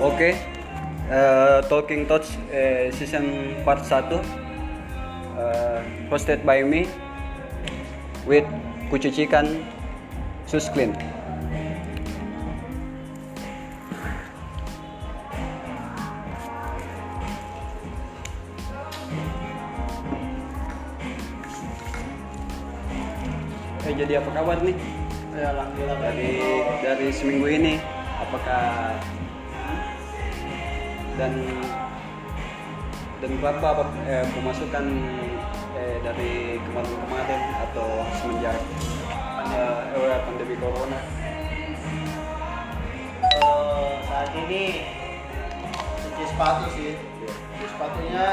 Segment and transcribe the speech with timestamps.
[0.00, 0.32] Oke,
[1.12, 6.88] eh, Talking Touch eh, season part 1 eh, hosted by me
[8.24, 8.48] with
[8.88, 9.60] Kucucikan
[10.48, 10.96] Susklin.
[34.10, 34.84] Eh, pemasukan
[35.78, 37.88] eh, dari kemarin-kemarin atau
[38.18, 38.58] semenjak
[39.94, 40.98] era pandemi corona
[44.06, 44.84] saat ini
[46.02, 46.92] cuci sepatu sih.
[47.24, 48.26] Cuci sepatunya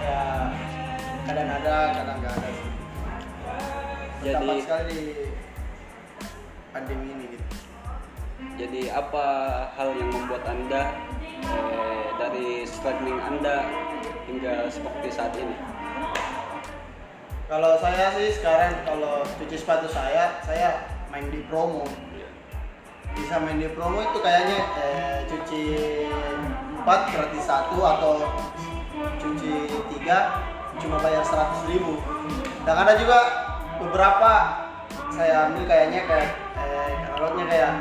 [0.00, 0.20] ya
[1.28, 2.48] kadang ada, kadang nggak ada.
[2.50, 2.70] sih.
[4.20, 5.08] Jadi- Tampak sekali di
[6.70, 7.46] pandemi ini gitu.
[8.60, 9.26] jadi apa
[9.74, 10.92] hal yang membuat anda
[11.42, 13.64] eh, dari struggling anda
[14.30, 15.58] hingga seperti saat ini
[17.50, 21.82] Kalau saya sih sekarang kalau cuci sepatu saya, saya main di promo.
[23.10, 25.62] Bisa main di promo itu kayaknya eh, cuci
[26.78, 28.22] 4 gratis satu atau
[29.18, 30.46] cuci tiga
[30.78, 31.98] cuma bayar 100 ribu.
[32.62, 33.18] Dan ada juga
[33.82, 34.32] beberapa
[35.10, 37.72] saya ambil kayaknya kayak eh, katalognya kayak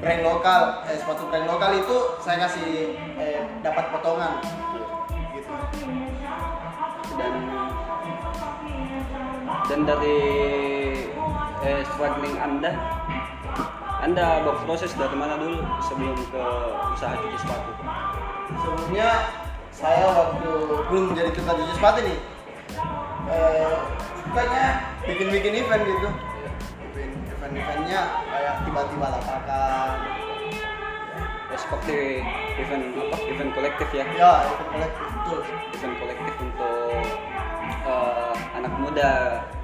[0.00, 4.40] brand lokal, eh, sepatu brand lokal itu saya kasih eh, dapat potongan.
[7.16, 7.34] Dan
[9.70, 10.18] dan dari
[11.62, 12.72] eh, struggling anda?
[14.00, 16.44] Anda berproses dari mana dulu sebelum ke
[16.96, 17.70] usaha cuci sepatu?
[18.64, 19.08] Sebelumnya
[19.70, 20.50] saya waktu
[20.88, 22.18] belum jadi tukang cuci sepatu nih.
[23.30, 23.74] Eh,
[24.24, 24.64] sukanya
[25.04, 26.08] bikin-bikin event gitu.
[26.90, 30.19] Bikin event-eventnya kayak tiba-tiba lapakan
[31.60, 32.24] seperti
[32.56, 33.16] event apa?
[33.28, 34.04] Event kolektif ya?
[34.16, 35.40] Ya event kolektif betul.
[35.76, 37.04] Event kolektif untuk
[37.84, 39.12] eh, anak muda.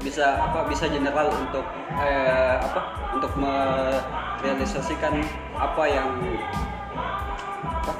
[0.04, 0.68] Bisa apa?
[0.68, 1.64] Bisa general untuk
[1.96, 2.80] eh, apa?
[3.16, 5.24] Untuk merealisasikan
[5.56, 6.10] apa yang
[7.64, 7.92] apa,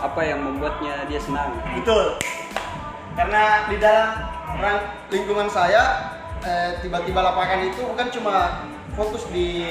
[0.00, 1.52] apa yang membuatnya dia senang.
[1.76, 2.16] Betul.
[3.12, 4.80] Karena di dalam
[5.12, 8.64] lingkungan saya eh, tiba-tiba lapakan itu bukan cuma
[8.96, 9.68] fokus di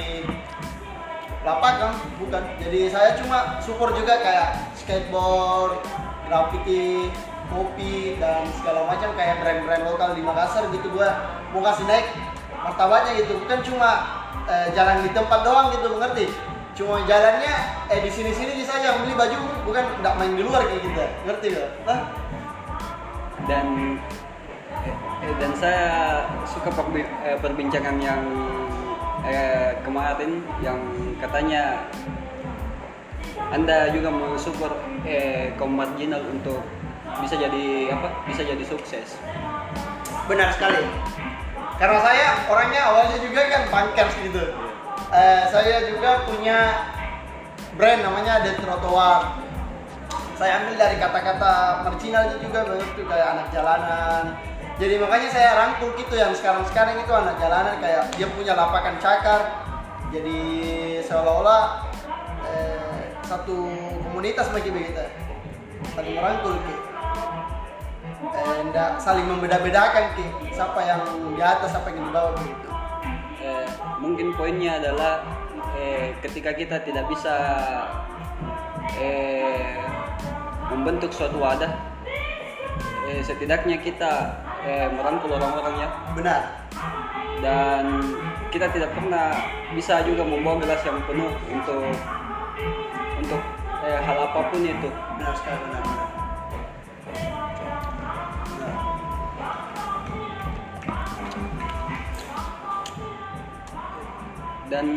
[1.41, 2.43] lapangan bukan.
[2.61, 5.81] Jadi saya cuma support juga kayak skateboard
[6.29, 7.09] graffiti
[7.51, 10.87] kopi dan segala macam kayak brand-brand lokal di Makassar gitu.
[10.93, 11.09] Gua
[11.51, 12.07] mau kasih naik
[12.61, 13.35] martabatnya gitu.
[13.41, 13.89] Bukan cuma
[14.47, 16.27] eh, jalan di tempat doang gitu mengerti
[16.71, 17.53] cuma jalannya
[17.91, 19.37] eh di sini sini bisa aja beli baju
[19.67, 21.03] bukan nggak main di luar kayak gitu.
[21.27, 21.69] Ngerti gak?
[23.45, 23.65] Dan
[24.87, 24.95] eh,
[25.27, 25.87] eh, dan saya
[26.47, 28.21] suka eh, perbincangan yang
[29.25, 30.79] eh, kemarin yang
[31.21, 31.85] katanya
[33.51, 36.61] anda juga mensupport eh, kaum marginal untuk
[37.19, 39.19] bisa jadi apa bisa jadi sukses
[40.29, 40.79] Benar sekali.
[41.75, 44.43] Karena saya orangnya awalnya juga kan punkers gitu.
[45.11, 46.87] Eh, saya juga punya
[47.75, 49.41] brand namanya The Trotoar.
[50.37, 54.23] Saya ambil dari kata-kata marginal itu juga begitu kayak anak jalanan.
[54.81, 59.41] Jadi makanya saya rangkul gitu yang sekarang-sekarang itu anak jalanan kayak dia punya lapangan cakar.
[60.09, 60.39] Jadi
[61.05, 61.85] seolah-olah
[62.49, 63.69] eh, satu
[64.09, 65.05] komunitas bagi begitu.
[65.93, 66.91] Saling merangkul gitu
[68.29, 68.61] eh,
[69.01, 71.01] saling membeda-bedakan ki siapa yang
[71.33, 72.69] di atas siapa yang di bawah begitu
[73.41, 73.67] eh,
[73.97, 75.25] mungkin poinnya adalah
[75.77, 77.35] eh, ketika kita tidak bisa
[78.97, 79.81] eh,
[80.69, 81.71] membentuk suatu wadah
[83.09, 85.89] eh, setidaknya kita eh, merangkul orang-orang ya.
[86.13, 86.41] Benar.
[87.41, 87.83] Dan
[88.53, 89.33] kita tidak pernah
[89.73, 91.89] bisa juga membawa gelas yang penuh untuk
[93.17, 93.41] untuk
[93.81, 94.89] eh, hal apa pun itu.
[95.17, 96.09] Benar sekali benar benar.
[104.71, 104.87] Dan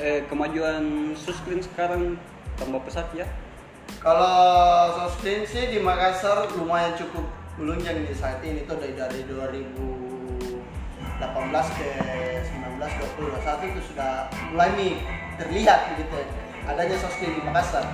[0.00, 2.16] eh, kemajuan Susclean sekarang
[2.56, 3.28] tambah pesat ya.
[4.00, 4.32] Kalau
[4.96, 9.76] sostin sih di Makassar lumayan cukup melunjak di saat ini tuh dari dari 2018
[11.76, 11.88] ke
[12.56, 14.96] 19 20 21 itu sudah mulai nih
[15.36, 16.24] terlihat begitu
[16.64, 17.84] adanya sostin di Makassar.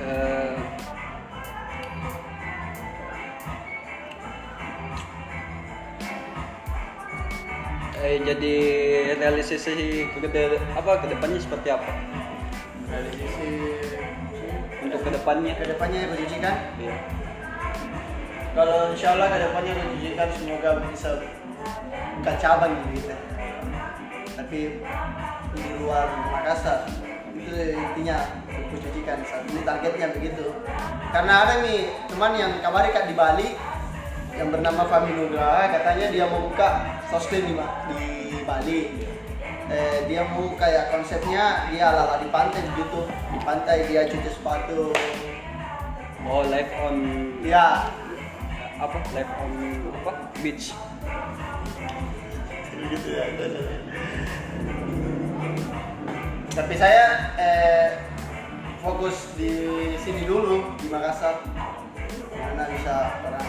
[0.00, 0.56] Eh,
[8.00, 8.56] eh, jadi
[9.20, 11.92] realisasi ke apa ke depannya seperti apa?
[12.88, 13.83] Dari sisi
[14.94, 16.96] untuk ke depannya ke depannya pendidikan Iya.
[18.54, 21.18] Kalau insya Allah ke depannya menjijikan semoga bisa
[22.22, 23.10] buka cabang gitu.
[24.38, 24.78] Tapi
[25.58, 26.86] di luar Makassar
[27.34, 30.54] itu intinya cucikan saat ini targetnya begitu.
[31.10, 33.48] Karena ada nih teman yang kemarin kak di Bali
[34.38, 37.54] yang bernama Fahmi Nugraha katanya dia mau buka sosmed di,
[38.30, 38.78] di Bali
[39.70, 44.92] eh, dia mau kayak konsepnya dia ala di pantai gitu di pantai dia cuci sepatu.
[46.24, 46.96] Oh live on
[47.44, 47.92] ya
[48.80, 48.96] apa?
[49.12, 49.52] Live on
[50.02, 50.12] apa?
[50.40, 50.72] Beach.
[52.84, 53.24] Gitu ya
[56.54, 57.98] tapi saya eh,
[58.78, 59.50] fokus di
[59.98, 61.42] sini dulu di Makassar.
[62.30, 62.94] Karena bisa
[63.26, 63.48] orang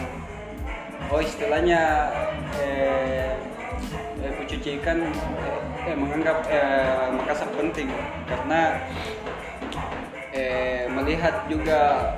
[1.06, 2.10] oh istilahnya
[2.58, 3.38] eh,
[4.26, 7.88] eh ikan eh, eh, menganggap eh, Makassar penting.
[8.26, 8.82] Karena
[10.34, 12.14] eh, melihat juga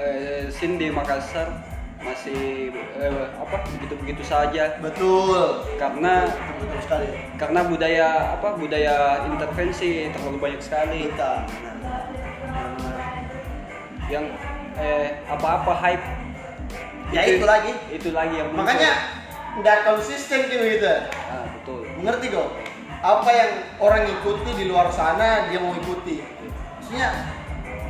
[0.00, 1.52] eh, scene di Makassar
[2.04, 4.76] masih eh, apa begitu-begitu saja.
[4.80, 5.64] Betul.
[5.76, 7.08] Karena betul, betul sekali.
[7.40, 8.08] karena budaya
[8.40, 8.96] apa budaya
[9.28, 11.08] intervensi terlalu banyak sekali.
[11.12, 11.32] Kita
[14.12, 14.24] yang
[14.76, 16.04] eh, apa-apa hype.
[17.12, 17.72] Ya, itu lagi.
[17.94, 19.22] itu lagi yang makanya
[19.62, 20.90] nggak konsisten gitu gitu.
[21.30, 21.43] Ah,
[22.04, 22.52] mengerti kok?
[23.00, 26.20] Apa yang orang ikuti di luar sana dia mau ikuti.
[26.20, 27.08] Maksudnya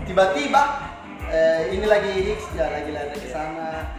[0.07, 0.63] tiba-tiba
[1.35, 3.91] eh, ini lagi hits ya lagi lari ke sana.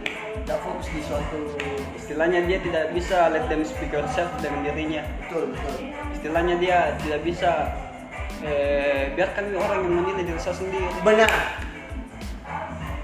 [0.48, 1.52] Nggak fokus di suatu.
[2.00, 5.04] Istilahnya dia tidak bisa let them speak yourself dengan dirinya.
[5.28, 5.92] Betul betul.
[6.16, 7.52] Istilahnya dia tidak bisa
[8.40, 10.88] eh, biarkan orang yang menilai diri saya sendiri.
[11.04, 11.32] Benar.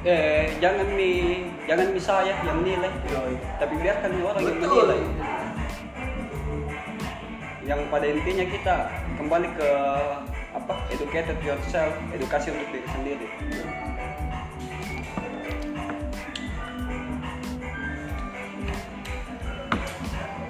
[0.02, 2.92] Eh, jangan mi jangan mi saya yang menilai.
[3.60, 5.00] Tapi biarkan orang yang menilai
[7.62, 8.76] yang pada intinya kita
[9.14, 9.70] kembali ke
[10.52, 13.28] apa educated yourself edukasi untuk diri sendiri.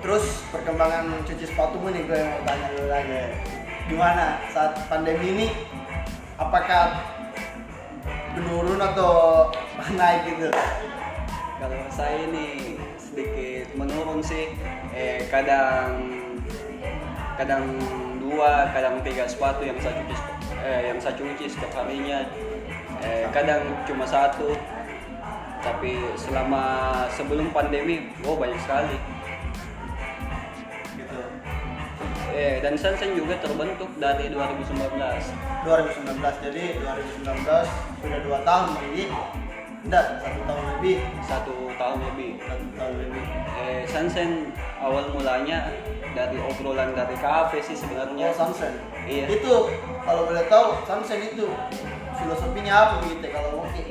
[0.03, 3.23] Terus perkembangan cuci sepatu nih gue mau tanya dulu lagi.
[3.87, 5.49] Gimana saat pandemi ini?
[6.41, 6.97] Apakah
[8.35, 9.47] menurun atau
[10.01, 10.51] naik gitu?
[11.63, 14.51] Kalau saya ini sedikit menurun sih.
[14.91, 16.22] Eh, kadang
[17.37, 17.65] kadang
[18.21, 20.15] dua kadang tiga sepatu yang saya cuci
[20.63, 22.25] eh, yang saya cuci setiap harinya.
[23.03, 24.55] Eh, kadang cuma satu.
[25.63, 26.65] Tapi selama
[27.07, 28.99] sebelum pandemi oh banyak sekali.
[30.99, 31.21] Gitu.
[32.35, 34.99] Eh, dan Sansen juga terbentuk dari 2019
[35.63, 37.69] 2019 jadi 2019
[38.03, 39.05] sudah dua tahun lagi
[39.83, 40.97] enggak satu tahun lebih.
[41.27, 42.31] Satu tahun lebih.
[42.43, 43.25] Satu tahun lebih.
[43.63, 44.31] Eh, Sansen
[44.79, 45.71] awal mulanya
[46.13, 48.31] dari obrolan dari kafe sih sebenarnya.
[48.31, 48.73] Oh Samsen
[49.03, 49.27] Iya.
[49.29, 49.53] itu
[50.01, 51.49] kalau boleh tahu Samsen itu
[52.15, 53.85] filosofinya apa gitu kalau oke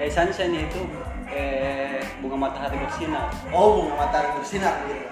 [0.00, 0.82] Eh, sunshine itu
[1.26, 3.30] eh, bunga matahari bersinar.
[3.54, 5.06] oh bunga matahari bersinar gitu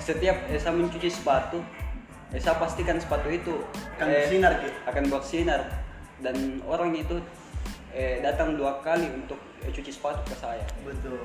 [0.00, 1.60] Setiap eh, saya mencuci sepatu,
[2.32, 3.52] eh, saya pastikan sepatu itu
[3.94, 4.72] Akan eh, bersinar, gitu.
[4.86, 5.60] akan bersinar.
[6.18, 7.20] Dan orang itu
[7.92, 10.64] eh, datang dua kali untuk eh, cuci sepatu ke saya.
[10.80, 11.20] Betul.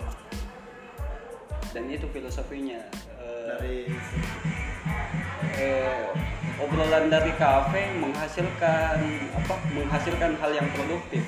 [1.72, 2.80] Dan itu filosofinya
[3.26, 3.78] Eh, dari
[5.58, 6.06] eh,
[6.62, 9.02] obrolan dari kafe menghasilkan
[9.34, 11.26] apa menghasilkan hal yang produktif.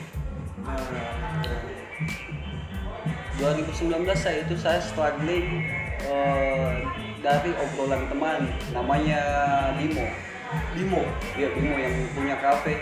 [0.61, 1.65] Eh,
[3.41, 5.65] 2019 saya itu saya struggling
[6.05, 6.85] eh,
[7.25, 9.21] dari obrolan teman namanya
[9.73, 10.05] Bimo.
[10.77, 11.01] Bimo?
[11.33, 12.77] Dia Bimo yang punya kafe.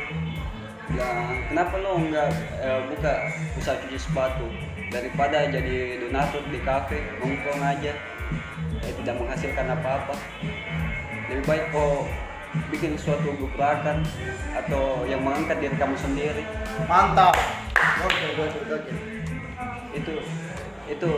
[0.91, 2.29] Bilang kenapa lo nggak
[2.59, 3.13] eh, buka
[3.55, 4.47] usaha cuci sepatu
[4.91, 8.14] daripada jadi donatur di kafe nongkrong aja
[8.85, 10.13] eh, tidak menghasilkan apa-apa.
[11.33, 12.05] Lebih baik kok
[12.71, 14.05] bikin suatu gebrakan
[14.55, 16.43] atau yang mengangkat diri kamu sendiri.
[16.85, 17.35] Mantap.
[18.05, 18.93] Oke oke oke
[19.95, 20.13] itu
[20.85, 21.11] itu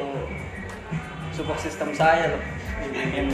[1.36, 2.42] support sistem saya loh.
[2.94, 3.30] Yang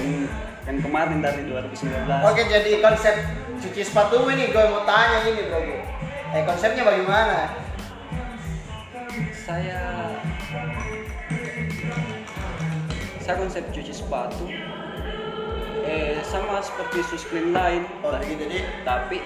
[0.64, 3.16] yang kemarin dari 2019 Oke jadi konsep
[3.60, 5.60] cuci sepatu ini gue mau tanya ini bro
[6.34, 7.52] Eh konsepnya bagaimana?
[9.44, 9.78] saya
[13.24, 14.52] saya konsep cuci sepatu.
[15.88, 19.24] Eh sama seperti sunscreen lain Oh gitu jadi tapi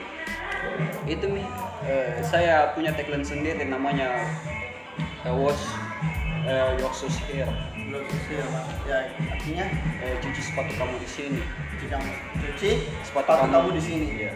[1.06, 1.46] itu nih
[1.86, 4.25] eh, saya punya tagline sendiri namanya
[5.25, 5.66] eh, wash
[6.46, 7.50] eh, your shoes here.
[7.74, 8.06] Belum
[8.54, 8.68] mas.
[8.86, 9.10] Ya.
[9.34, 9.66] Artinya
[10.06, 11.42] eh, cuci sepatu kamu di sini.
[11.74, 12.12] Cuci kamu.
[12.42, 12.70] Cuci
[13.01, 13.70] sepatu, sepatu kamu.
[13.74, 14.08] di sini.
[14.25, 14.32] iya.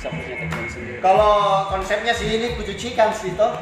[0.00, 0.98] Saya punya tagline sendiri.
[1.04, 1.34] Kalau
[1.72, 3.52] konsepnya sih ini kucucikan sih toh.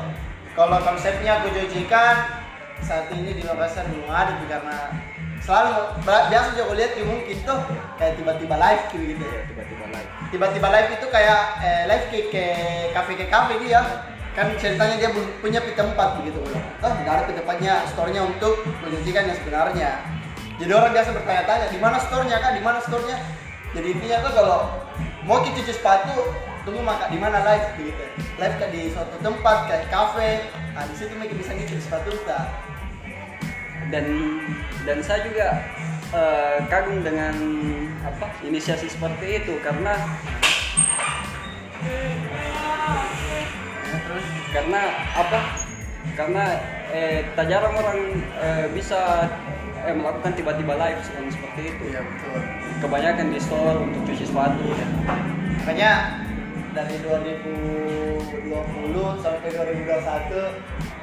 [0.55, 2.44] Kalau konsepnya kucucikan
[2.85, 4.76] saat ini di Makassar belum ada tuh karena
[5.41, 5.73] selalu
[6.05, 7.59] biasa juga lihat di mungkin tuh
[7.97, 9.25] kayak tiba-tiba live gitu gitu.
[9.25, 12.45] Iya, tiba-tiba live Tiba-tiba live itu kayak eh, live ke ke
[12.93, 13.81] kafe ke kafe dia
[14.35, 15.11] kan ceritanya dia
[15.41, 16.62] punya tempat begitu loh.
[16.83, 19.91] Toh ada pi tempatnya store-nya untuk mencucikan yang sebenarnya.
[20.59, 23.19] Jadi orang biasa bertanya-tanya di mana store-nya kak, di mana store-nya?
[23.75, 24.59] jadi intinya tuh kalau
[25.26, 26.14] mau kita cuci sepatu
[26.62, 28.05] tunggu makan di mana live begitu
[28.38, 32.41] live kayak di suatu tempat kayak cafe nah di situ mereka bisa cuci sepatu kita
[33.93, 34.05] dan
[34.85, 35.49] dan saya juga
[36.12, 37.35] eh, kagum dengan
[38.05, 39.61] apa inisiasi seperti itu.
[39.61, 39.97] Karena
[43.85, 45.38] Ya, terus karena apa
[46.17, 46.45] karena
[46.93, 47.99] eh, tak jarang orang
[48.41, 49.29] eh, bisa
[49.85, 51.85] eh, melakukan tiba-tiba live yang seperti itu.
[51.93, 52.41] Iya betul.
[52.81, 54.69] Kebanyakan di store untuk cuci sepatu.
[55.64, 56.21] Makanya
[56.75, 60.94] dari 2020 sampai 2021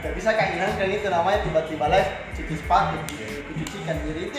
[0.00, 2.96] gak bisa kayak hilang kayak gitu namanya tiba-tiba live cuci sepatu
[3.52, 4.38] kucucikan jadi itu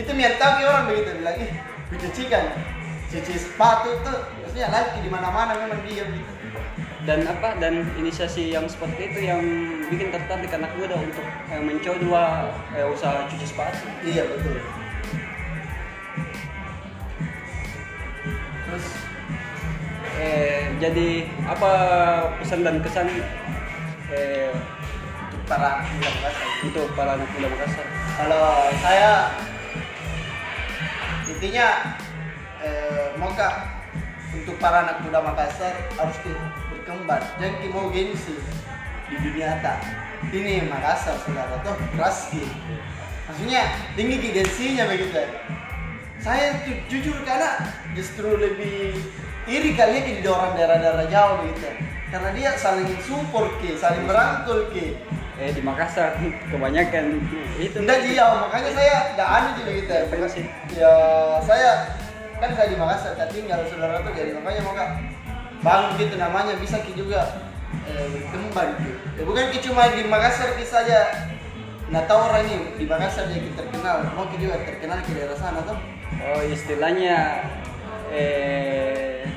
[0.00, 0.10] itu
[0.40, 1.50] tahu ke orang begitu bilang ih
[1.90, 2.44] kucucikan
[3.10, 4.18] cuci sepatu tuh.
[4.40, 6.32] Maksudnya live di mana-mana memang dia gitu
[7.08, 9.40] dan apa dan inisiasi yang seperti itu yang
[9.88, 13.88] bikin tertarik anak muda untuk eh, mencoba eh, usaha cuci sepatu.
[14.04, 14.60] Iya betul.
[18.68, 18.86] Terus
[20.20, 21.08] eh, jadi
[21.48, 21.72] apa
[22.36, 23.08] pesan dan kesan
[24.10, 24.50] eh,
[25.26, 26.48] untuk para muda Makassar.
[26.66, 27.86] Untuk para anak muda Makassar.
[28.18, 28.46] Kalau
[28.82, 29.12] saya
[31.30, 31.68] intinya
[32.60, 33.50] eh, moga
[34.34, 36.16] untuk para anak muda Makassar harus
[36.70, 37.24] berkembang.
[37.38, 38.34] Jangan ki mau gengsi
[39.10, 39.82] di dunia tak
[40.30, 42.30] ini Makassar saudara tuh keras
[43.26, 43.62] maksudnya
[43.98, 45.22] tinggi gengsinya begitu
[46.20, 47.58] saya ju- jujur karena
[47.96, 48.94] justru lebih
[49.50, 54.66] iri kali ya di orang daerah-daerah jauh begitu karena dia saling support ki saling merangkul
[54.74, 54.98] ki
[55.40, 56.20] eh di Makassar
[56.52, 57.16] kebanyakan
[57.56, 60.02] itu Enggak sih ya, makanya saya enggak aneh juga gitu ya.
[60.12, 60.44] Kasih.
[60.76, 60.94] Ya
[61.40, 61.70] saya
[62.36, 64.90] kan saya di Makassar, kan tinggal saudara tuh jadi makanya mau kak
[65.64, 67.40] bangun gitu namanya bisa ki juga
[67.88, 69.00] eh, berkembang gitu.
[69.16, 71.00] Ya, bukan ki cuma di Makassar bisa aja
[71.88, 75.38] nggak tahu orang ini di Makassar jadi ki terkenal, mau ki juga terkenal di daerah
[75.40, 75.78] sana tuh.
[76.20, 77.48] oh istilahnya
[78.12, 79.29] eh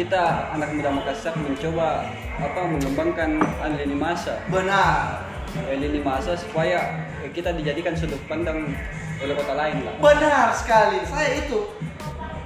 [0.00, 2.08] kita anak muda Makassar mencoba
[2.40, 3.36] apa mengembangkan
[3.76, 5.28] lini masa Benar,
[5.68, 7.04] lini masa supaya
[7.36, 8.72] kita dijadikan sudut pandang
[9.20, 11.04] oleh kota lain lah benar sekali.
[11.04, 11.68] Saya itu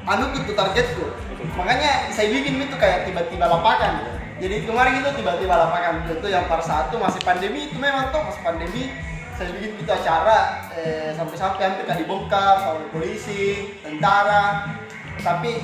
[0.03, 1.07] anu itu targetku.
[1.55, 4.03] Makanya saya bikin itu kayak tiba-tiba lapakan.
[4.43, 8.43] Jadi kemarin itu tiba-tiba lapakan itu yang part satu masih pandemi itu memang tuh masih
[8.43, 8.91] pandemi.
[9.39, 14.75] Saya bikin itu acara eh, sampai-sampai hampir kan dibongkar sama polisi, tentara.
[15.23, 15.63] Tapi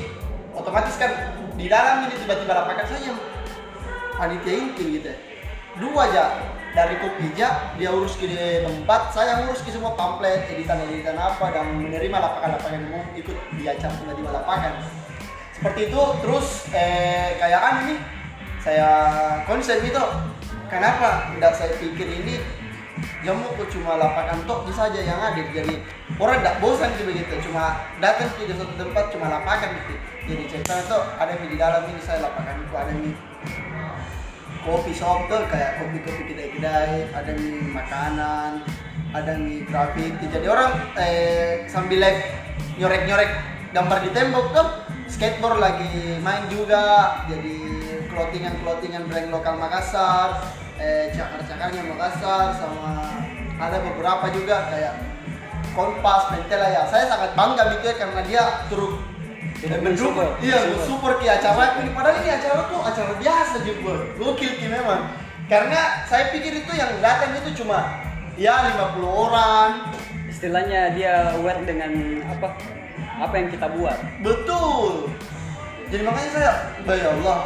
[0.54, 1.10] otomatis kan
[1.60, 3.12] di dalam ini tiba-tiba lapakan saya
[4.16, 5.12] panitia inti gitu.
[5.76, 6.24] Dua aja.
[6.70, 12.14] Dari Kopija dia urus ke tempat, saya urus ke semua pamflet, editan-editan apa dan menerima
[12.14, 14.78] lapangan-lapangan umum ikut di acara tiba-tiba lapangan.
[15.50, 17.98] Seperti itu terus eh, kayak anu nih
[18.62, 18.88] saya
[19.50, 19.98] konsep itu
[20.70, 22.38] kenapa tidak saya pikir ini?
[23.26, 25.74] Jamu kok cuma lapangan tok bisa aja yang ada jadi
[26.22, 29.94] orang tidak bosan gitu begitu cuma datang ke satu tempat cuma lapangan gitu
[30.30, 33.14] jadi cerita itu ada di dalam ini saya lapangan itu ada nih
[34.62, 38.52] kopi shop tuh kayak kopi kopi kedai kedai ada nih makanan
[39.10, 42.22] ada nih grafik jadi orang eh, sambil live
[42.78, 43.30] nyorek nyorek
[43.74, 44.68] gambar di tembok tuh
[45.10, 47.26] skateboard lagi main juga.
[47.26, 47.58] Jadi
[48.08, 50.46] clothingan clothingan brand lokal Makassar
[50.78, 53.20] eh, cakar cakarnya Makassar sama
[53.60, 54.94] ada beberapa juga kayak
[55.70, 56.82] Kompas, Mentela ya.
[56.88, 58.98] Saya sangat bangga mikir karena dia turut
[59.60, 60.32] Tidak mendukung.
[60.40, 61.84] Iya mensupport ki acara.
[61.84, 65.12] Ini padahal ini acara tuh acara biasa juga gokil ki memang.
[65.52, 68.00] Karena saya pikir itu yang datang itu cuma
[68.40, 69.92] ya 50 orang.
[70.32, 71.92] Istilahnya dia aware dengan
[72.32, 72.56] apa?
[73.20, 74.00] Apa yang kita buat.
[74.24, 75.12] Betul.
[75.92, 76.50] Jadi makanya saya
[76.88, 77.38] ya Allah.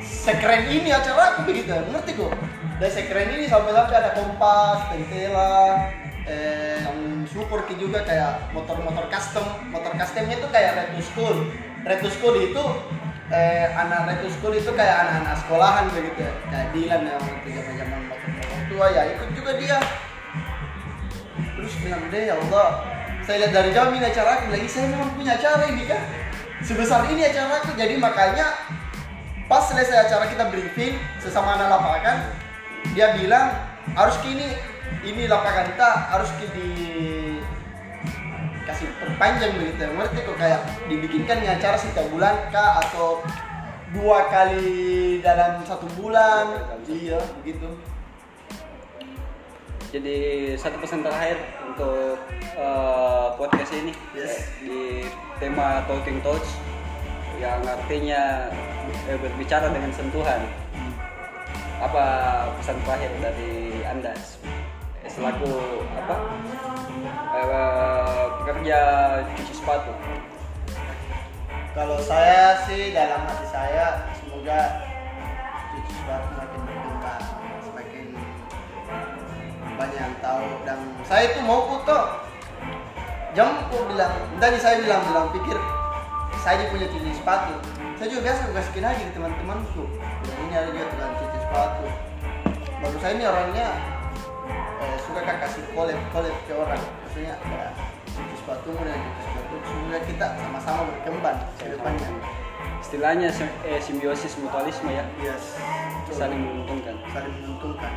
[0.00, 1.68] Sekeren ini acara aku begitu.
[1.68, 2.32] Ngerti kok
[2.82, 5.86] dari sekeren ini sampai-sampai ada kompas, tentela,
[6.26, 9.46] eh, yang support ki juga kayak motor-motor custom.
[9.70, 11.36] Motor customnya itu kayak Reto School.
[11.82, 12.64] Reto School itu
[13.30, 16.32] eh, anak Reto School itu kayak anak-anak sekolahan begitu ya.
[16.50, 18.30] kayak Dilan yang waktu zaman-zaman motor
[18.70, 19.78] tua ya ikut juga dia.
[21.58, 22.66] Terus bilang deh ya Allah
[23.22, 26.02] saya lihat dari jauh ini acara aku lagi saya memang punya acara ini kan.
[26.62, 28.54] Sebesar ini acara aku jadi makanya
[29.50, 32.18] pas selesai acara kita briefing sesama anak lapangan
[32.94, 33.52] dia bilang
[33.94, 34.54] harus kini
[35.02, 36.70] ini lapangan kita harus di
[38.62, 43.20] kasih perpanjang begitu ngerti kok kayak dibikinkan acara setiap bulan kah atau
[43.92, 47.68] dua kali dalam satu bulan iya begitu.
[49.92, 50.18] Jadi
[50.56, 51.36] satu pesan terakhir
[51.68, 52.16] untuk
[52.56, 54.48] eh, podcast ini Yes.
[54.64, 55.04] di
[55.36, 56.48] tema Talking Touch
[57.36, 58.48] yang artinya
[59.04, 60.40] eh, berbicara dengan sentuhan.
[61.84, 62.04] Apa
[62.56, 64.16] pesan terakhir dari anda
[65.12, 66.16] selaku apa
[67.36, 68.80] eh, pekerja
[69.36, 69.92] cuci sepatu
[71.72, 74.60] Kalau saya sih dalam hati saya semoga
[75.72, 77.24] cuci sepatu makin berkembang,
[77.64, 78.06] semakin
[79.80, 80.78] banyak yang tahu dan
[81.08, 82.28] saya itu mau foto.
[83.32, 85.56] Jam aku bilang, tadi saya bilang bilang pikir
[86.44, 87.56] saya punya cuci sepatu.
[87.96, 89.84] Saya juga biasa kasih lagi ke teman-temanku.
[90.28, 91.86] Ini ada juga tukang cuci sepatu.
[92.84, 93.91] Baru saya ini orangnya
[95.12, 96.80] suka kan kasih collab collab ke orang.
[97.04, 97.68] Maksudnya ya,
[98.08, 99.56] cuci sepatu dan cuci sepatu
[100.08, 102.10] kita sama-sama berkembang ke depannya.
[102.82, 103.28] istilahnya
[103.62, 105.60] eh, simbiosis mutualisme ya Yes.
[106.10, 107.92] saling menguntungkan saling menguntungkan.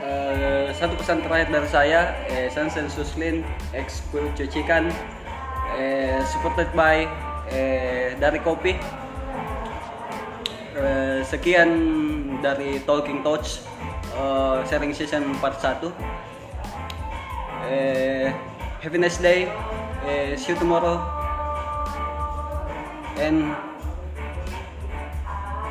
[0.00, 3.42] Eh, satu pesan terakhir dari saya eh, Sansen Suslin
[3.74, 4.86] ex Cucikan
[5.74, 7.10] eh, supported by
[7.50, 8.78] eh, dari kopi
[10.80, 11.70] Eh, sekian
[12.40, 13.60] dari Talking Touch
[14.16, 15.90] eh, sharing season part 1
[17.68, 18.32] eh,
[18.80, 19.50] have a nice day
[20.06, 20.96] eh, see you tomorrow
[23.18, 23.56] and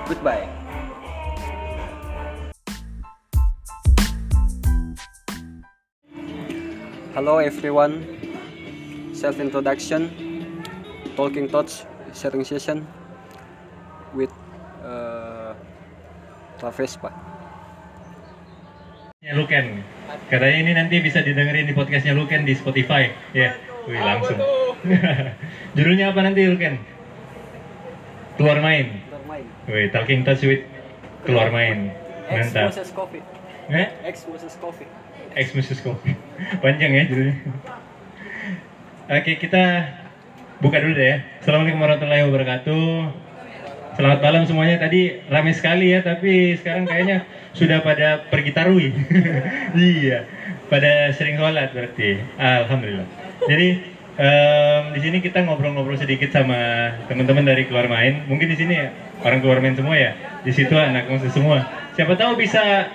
[0.07, 0.59] goodbye
[7.19, 8.05] Hello everyone.
[9.11, 10.07] Self introduction.
[11.17, 11.83] Talking thoughts
[12.15, 12.87] sharing session
[14.15, 14.31] with
[14.85, 15.51] uh,
[16.61, 17.11] Travespa.
[17.11, 17.28] Ya
[19.35, 19.85] Luken.
[20.29, 23.13] Katanya ini nanti bisa didengerin di podcastnya Luken di Spotify.
[23.33, 24.37] Ya, wih langsung.
[25.75, 26.81] Judulnya apa nanti Luken?
[28.37, 29.03] Keluar main.
[29.69, 30.65] Wih, talking touch with
[31.25, 31.93] keluar main.
[32.29, 32.69] X Mantap.
[32.73, 33.23] versus coffee.
[33.69, 33.87] Eh?
[34.05, 34.89] X versus coffee.
[35.37, 35.85] Ex Mrs.
[35.85, 36.17] Coffee.
[36.57, 37.35] Panjang ya judulnya.
[39.13, 39.93] Oke, kita
[40.57, 41.17] buka dulu deh ya.
[41.41, 42.89] Assalamualaikum warahmatullahi wabarakatuh.
[43.93, 44.81] Selamat malam semuanya.
[44.81, 48.87] Tadi ramai sekali ya, tapi sekarang kayaknya sudah pada pergi tarwi.
[49.77, 50.25] iya,
[50.69, 52.21] pada sering sholat berarti.
[52.37, 53.07] Alhamdulillah.
[53.49, 53.67] Jadi
[54.19, 58.25] em, di sini kita ngobrol-ngobrol sedikit sama teman-teman dari keluar main.
[58.29, 58.89] Mungkin di sini ya
[59.25, 60.11] orang keluar main semua ya.
[60.45, 61.65] Di situ anak musik semua.
[61.97, 62.87] Siapa tahu bisa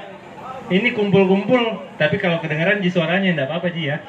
[0.73, 3.99] ini kumpul-kumpul, tapi kalau kedengeran di suaranya enggak apa-apa Ji ya.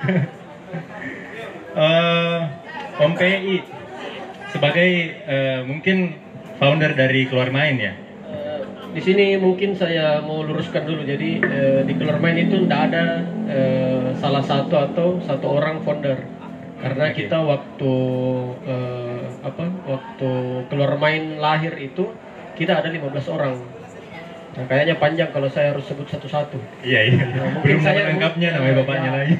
[1.75, 2.39] Eh,
[3.03, 3.59] Om PI
[4.55, 4.91] sebagai
[5.27, 6.15] eh, mungkin
[6.55, 7.91] founder dari keluar main ya.
[8.95, 11.03] Di sini mungkin saya mau luruskan dulu.
[11.03, 16.15] Jadi eh, di keluar main itu tidak ada eh, salah satu atau satu orang founder.
[16.79, 17.93] Karena kita waktu
[18.63, 19.67] eh, apa?
[19.83, 20.31] Waktu
[20.71, 22.07] keluar main lahir itu
[22.55, 23.74] kita ada 15 orang.
[24.55, 26.55] Nah, kayaknya panjang kalau saya harus sebut satu-satu.
[26.79, 27.23] Iya iya.
[27.27, 29.11] Nah, mungkin Belum saya- menangkapnya namanya Ya, bapaknya ya.
[29.13, 29.35] lagi.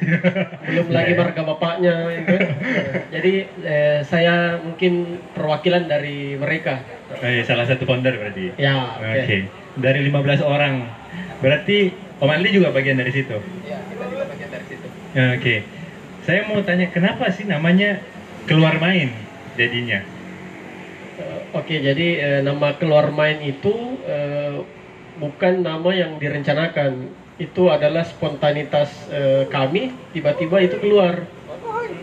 [0.62, 1.20] Belum lagi Iya, iya.
[1.24, 1.94] marga bapaknya.
[2.12, 2.34] gitu.
[2.76, 3.32] Nah, jadi
[3.64, 4.92] eh, saya mungkin
[5.32, 6.84] perwakilan dari mereka.
[7.08, 8.52] Oh, iya, salah satu founder berarti.
[8.56, 9.16] Ya, Oke.
[9.18, 9.36] oke.
[9.78, 10.84] Dari 15 orang.
[11.38, 11.76] Berarti
[12.16, 13.36] Om Adli juga bagian dari situ.
[13.62, 14.86] Ya, kita juga bagian dari situ.
[15.16, 15.54] Oke.
[16.22, 18.04] Saya mau tanya kenapa sih namanya
[18.44, 19.08] keluar main
[19.54, 20.04] jadinya?
[21.16, 24.60] Eh, Oke, jadi eh, nama keluar main itu eh,
[25.16, 27.10] bukan nama yang direncanakan.
[27.36, 31.28] Itu adalah spontanitas eh, kami, tiba-tiba itu keluar.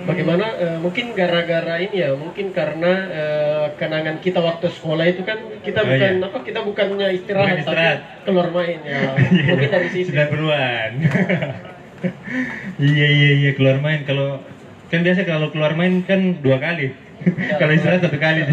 [0.03, 0.45] Bagaimana?
[0.59, 5.79] eh, mungkin gara-gara ini ya, mungkin karena eh, kenangan kita waktu sekolah itu kan kita
[5.79, 6.27] Oh, bukan iya.
[6.27, 6.37] apa?
[6.43, 7.97] Kita bukannya istirahat, Bukan istirahat.
[8.03, 8.99] tapi keluar main ya.
[9.47, 10.07] mungkin dari situ.
[10.11, 10.91] Sudah beruan.
[12.83, 14.43] iya iya iya keluar main kalau
[14.91, 16.91] kan biasa kalau keluar main kan dua kali.
[17.23, 18.43] Ya, kalau istirahat satu kali.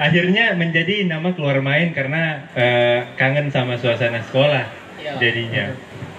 [0.00, 4.64] Akhirnya menjadi nama keluar main karena eh, kangen sama suasana sekolah
[5.00, 5.16] Ya.
[5.16, 5.72] jadinya.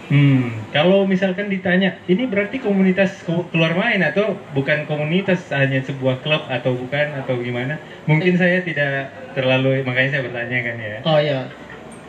[0.09, 6.19] Hmm, kalau misalkan ditanya, ini berarti komunitas ke- keluar main atau bukan komunitas hanya sebuah
[6.25, 7.77] klub atau bukan atau gimana?
[8.09, 10.97] Mungkin saya tidak terlalu makanya saya bertanya kan ya.
[11.05, 11.39] Oh ya.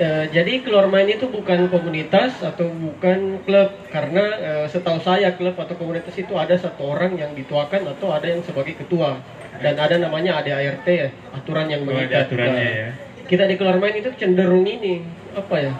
[0.00, 5.54] Eh, jadi keluar main itu bukan komunitas atau bukan klub karena eh, setahu saya klub
[5.54, 9.20] atau komunitas itu ada satu orang yang dituakan atau ada yang sebagai ketua
[9.62, 12.22] dan ada namanya ADART ya aturan yang Oh, ada mengikat.
[12.26, 12.88] aturannya Nah, ya.
[13.22, 15.00] Kita di keluar main itu cenderung ini
[15.32, 15.72] apa ya?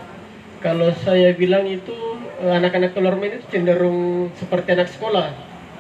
[0.59, 1.93] Kalau saya bilang itu
[2.39, 3.99] eh, anak-anak keluar main itu cenderung
[4.33, 5.29] seperti anak sekolah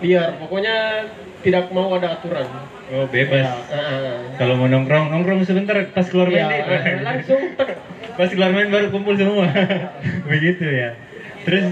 [0.02, 1.06] liar pokoknya
[1.40, 2.46] tidak mau ada aturan.
[2.90, 3.40] Oh bebas.
[3.40, 4.18] Ya, ah, ah.
[4.36, 7.00] Kalau mau nongkrong, nongkrong sebentar pas keluar main Ya, deh.
[7.00, 7.40] langsung
[8.18, 9.46] pas keluar main baru kumpul semua.
[10.30, 10.98] Begitu ya.
[11.42, 11.70] Terus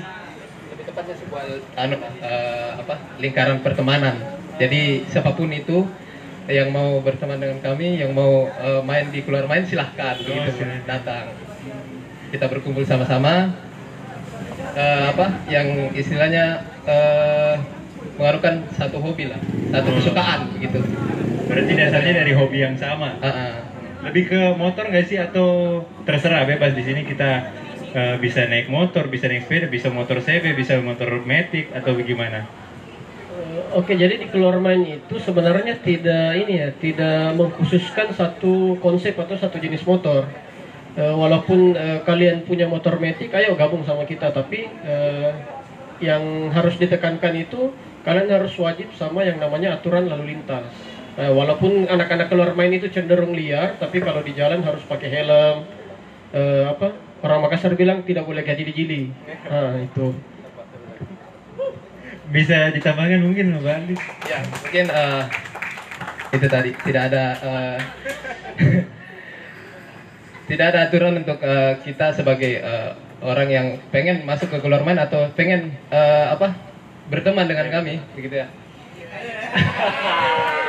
[0.71, 1.43] lebih tepatnya sebuah
[1.77, 4.15] anu, eh, apa lingkaran pertemanan
[4.57, 5.87] jadi siapa pun itu
[6.49, 10.51] yang mau berteman dengan kami yang mau eh, main di keluar main silahkan Oh, gitu
[10.57, 10.83] silahkan.
[10.87, 11.25] datang
[12.31, 13.53] kita berkumpul sama-sama
[14.73, 17.55] eh, apa yang istilahnya eh,
[18.17, 19.97] mengarukan satu hobi lah satu Hmm.
[19.97, 20.81] kesukaan gitu
[21.47, 23.19] berarti dasarnya dari hobi yang sama.
[23.19, 23.55] Ah, ah.
[24.01, 27.51] Lebih ke motor nggak sih atau terserah bebas di sini kita
[27.91, 32.47] eh, bisa naik motor, bisa naik sepeda, bisa motor CB, bisa motor matic atau bagaimana?
[33.71, 39.39] Oke, jadi di keluar main itu sebenarnya tidak ini ya, tidak mengkhususkan satu konsep atau
[39.39, 40.27] satu jenis motor.
[40.99, 44.35] Eh, walaupun eh, kalian punya motor metik, ayo gabung sama kita.
[44.35, 45.31] Tapi eh,
[46.03, 47.71] yang harus ditekankan itu
[48.03, 50.67] kalian harus wajib sama yang namanya aturan lalu lintas.
[51.15, 55.63] Eh, walaupun anak-anak keluar main itu cenderung liar, tapi kalau di jalan harus pakai helm.
[56.35, 56.91] Eh, apa?
[57.23, 59.03] Orang Makassar bilang tidak boleh gaji di jili.
[59.47, 60.11] Nah, itu.
[62.31, 63.99] Bisa ditambahkan mungkin Mbak Andi?
[64.31, 65.23] Ya, mungkin eh,
[66.31, 67.79] itu tadi tidak ada eh,
[70.55, 75.03] tidak ada aturan untuk eh, kita sebagai eh, orang yang pengen masuk ke keluar main
[75.03, 76.55] atau pengen eh, apa
[77.11, 78.49] berteman dengan kami, begitu ya.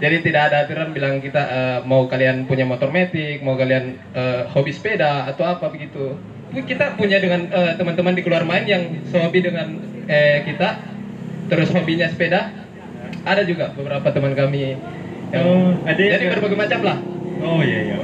[0.00, 4.44] Jadi tidak ada aturan bilang kita eh, mau kalian punya motor metik, mau kalian eh,
[4.52, 6.16] hobi sepeda atau apa begitu.
[6.52, 9.70] Kita punya dengan eh, teman-teman di keluar main yang sehobi dengan
[10.04, 10.82] eh, kita,
[11.46, 12.50] terus hobinya sepeda.
[13.22, 14.74] Ada juga beberapa teman kami.
[15.30, 16.98] yang- Oh, ada jadi juga- berbagai macam lah.
[17.40, 17.96] Oh iya iya.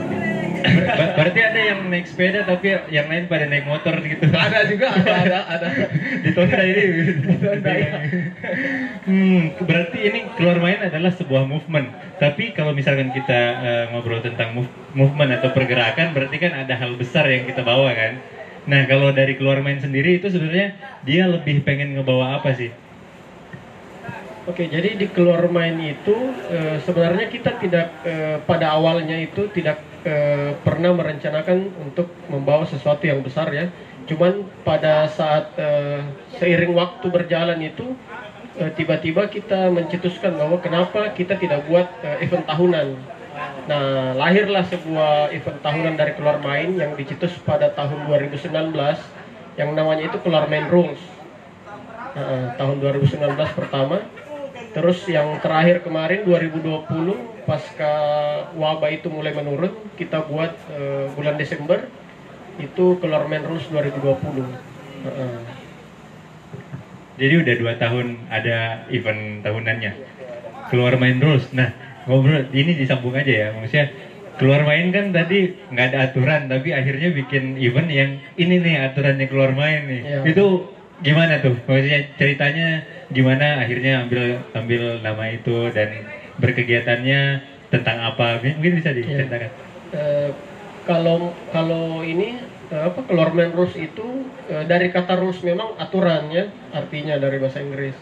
[0.66, 4.24] Ber- berarti ada yang naik sepeda tapi yang lain pada naik motor gitu.
[4.26, 5.66] Ada juga, ada, ada, ada.
[6.24, 6.82] Ditonda ini.
[9.06, 11.90] hmm, berarti ini keluar main adalah sebuah movement.
[12.16, 16.94] Tapi kalau misalkan kita eh, ngobrol tentang move- movement atau pergerakan, berarti kan ada hal
[16.94, 18.18] besar yang kita bawa kan.
[18.66, 20.74] Nah kalau dari keluar main sendiri itu sebenarnya
[21.06, 22.74] dia lebih pengen ngebawa apa sih?
[24.46, 26.14] Oke, jadi di keluar main itu
[26.50, 33.02] eh, sebenarnya kita tidak eh, pada awalnya itu tidak eh, pernah merencanakan untuk membawa sesuatu
[33.06, 33.66] yang besar ya.
[34.06, 35.98] Cuman pada saat eh,
[36.38, 37.94] seiring waktu berjalan itu
[38.56, 42.88] tiba-tiba kita mencetuskan bahwa kenapa kita tidak buat eh, event tahunan.
[43.66, 48.72] Nah, lahirlah sebuah event tahunan dari keluar main yang dicetus pada tahun 2019
[49.56, 51.00] yang namanya itu keluar main rules.
[52.16, 54.00] Nah, tahun 2019 pertama
[54.76, 56.84] Terus yang terakhir kemarin 2020
[57.48, 57.92] pasca
[58.60, 61.88] wabah itu mulai menurun, kita buat eh, bulan Desember
[62.60, 64.44] itu keluar main rules 2020.
[65.08, 65.36] Heeh.
[67.16, 69.92] Jadi udah dua tahun ada event tahunannya.
[70.68, 71.48] Keluar main rules.
[71.56, 71.72] Nah
[72.06, 73.48] ngobrol ini disambung aja ya.
[73.52, 73.86] Maksudnya
[74.38, 79.26] keluar main kan tadi nggak ada aturan, tapi akhirnya bikin event yang ini nih aturannya
[79.26, 80.02] keluar main nih.
[80.06, 80.20] Iya.
[80.30, 80.70] Itu
[81.02, 81.56] gimana tuh?
[81.66, 82.68] Maksudnya ceritanya
[83.12, 85.92] gimana akhirnya ambil ambil nama itu dan
[86.40, 87.20] berkegiatannya
[87.68, 88.40] tentang apa?
[88.40, 89.50] Mungkin bisa diceritakan.
[89.92, 90.30] Eh,
[90.86, 92.38] kalau kalau ini
[92.70, 97.36] eh, apa keluar main rules itu eh, dari kata rules memang aturan ya artinya dari
[97.42, 97.96] bahasa Inggris.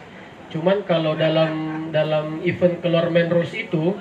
[0.54, 1.50] Cuman kalau dalam
[1.90, 3.98] dalam event keluar main rules itu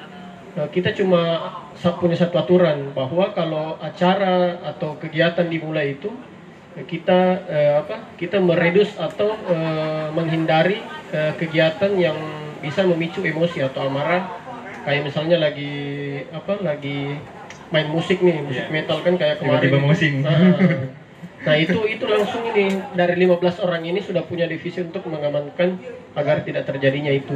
[0.54, 1.50] eh, kita cuma
[1.98, 6.13] punya satu aturan bahwa kalau acara atau kegiatan dimulai itu
[6.78, 10.78] eh, kita eh, apa kita meredus atau eh, menghindari
[11.10, 12.16] eh, kegiatan yang
[12.62, 14.30] bisa memicu emosi atau amarah.
[14.86, 15.74] Kayak misalnya lagi
[16.30, 17.18] apa lagi
[17.74, 19.74] main musik nih musik metal kan kayak kemarin.
[19.74, 20.16] Tiba-tiba musing.
[20.22, 20.38] Nah,
[21.43, 25.75] nah itu itu langsung ini dari 15 orang ini sudah punya divisi untuk mengamankan
[26.15, 27.36] agar tidak terjadinya itu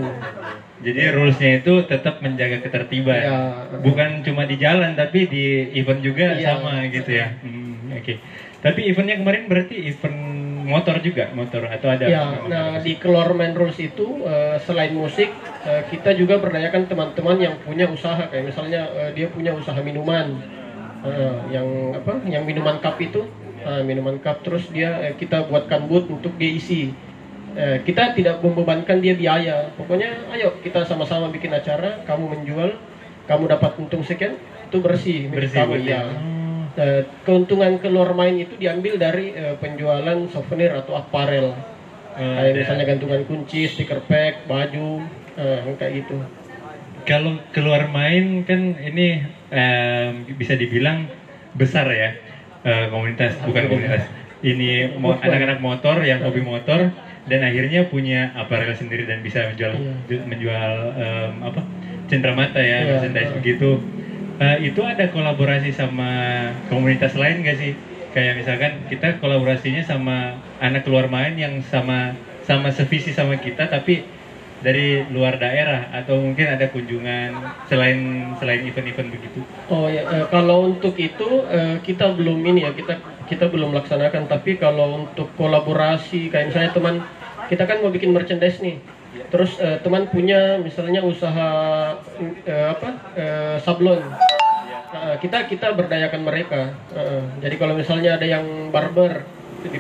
[0.78, 3.38] Jadi rulesnya itu tetap menjaga ketertiban, Ya.
[3.82, 6.54] bukan cuma di jalan tapi di event juga Iya.
[6.54, 7.34] sama gitu ya.
[7.42, 8.22] Hmm, Oke.
[8.62, 10.18] Tapi eventnya kemarin berarti event
[10.70, 12.06] motor juga, motor atau ada?
[12.06, 15.34] Ya, nah di Keluar Main Rules itu eh, selain musik
[15.66, 20.38] eh, kita juga berdayakan teman-teman yang punya usaha kayak misalnya eh, dia punya usaha minuman
[20.98, 23.22] Eh, yang apa yang minuman cup itu
[23.64, 26.94] eh, minuman cup terus dia eh, kita buatkan booth untuk dia isi
[27.58, 32.78] Eh, kita tidak membebankan dia biaya pokoknya ayo kita sama-sama bikin acara kamu menjual
[33.26, 34.38] kamu dapat untung sekian
[34.70, 36.06] itu bersih bersih kamu ya.
[36.78, 41.58] Eh, keuntungan keluar main itu diambil dari eh, penjualan souvenir atau aparel
[42.18, 42.60] Oh, kayak ada.
[42.66, 45.06] misalnya gantungan kunci, stiker pack, baju,
[45.38, 46.18] eh, kayak gitu.
[47.06, 49.22] Kalau keluar main kan ini
[49.54, 51.10] em, bisa dibilang
[51.54, 52.18] besar ya
[52.68, 54.04] eh, komunitas, bukan komunitas.
[54.38, 56.94] Ini mo- anak-anak motor yang hobi motor
[57.26, 59.74] dan akhirnya punya aparel sendiri dan bisa menjual
[60.08, 60.24] Iya.
[60.24, 61.62] menjual em, apa
[62.06, 63.82] cenderamata ya Iya, merchandise begitu.
[64.38, 66.10] Eh, itu ada kolaborasi sama
[66.70, 67.74] komunitas lain gak sih?
[68.14, 72.14] Kayak misalkan kita kolaborasinya sama anak keluar main yang sama
[72.46, 74.06] sama sevisi sama kita tapi
[74.62, 77.38] dari luar daerah atau mungkin ada kunjungan
[77.70, 79.40] selain selain event-event begitu.
[79.70, 82.98] Oh ya, eh, kalau untuk itu eh, kita belum ini ya kita
[83.30, 84.26] kita belum laksanakan.
[84.26, 86.96] Tapi kalau untuk kolaborasi kayak misalnya teman
[87.48, 88.82] kita kan mau bikin merchandise nih.
[89.30, 91.50] Terus eh, teman punya misalnya usaha
[92.46, 94.02] eh, apa eh, sablon.
[94.88, 96.72] Uh, kita kita berdayakan mereka.
[96.96, 99.28] Uh, jadi kalau misalnya ada yang barber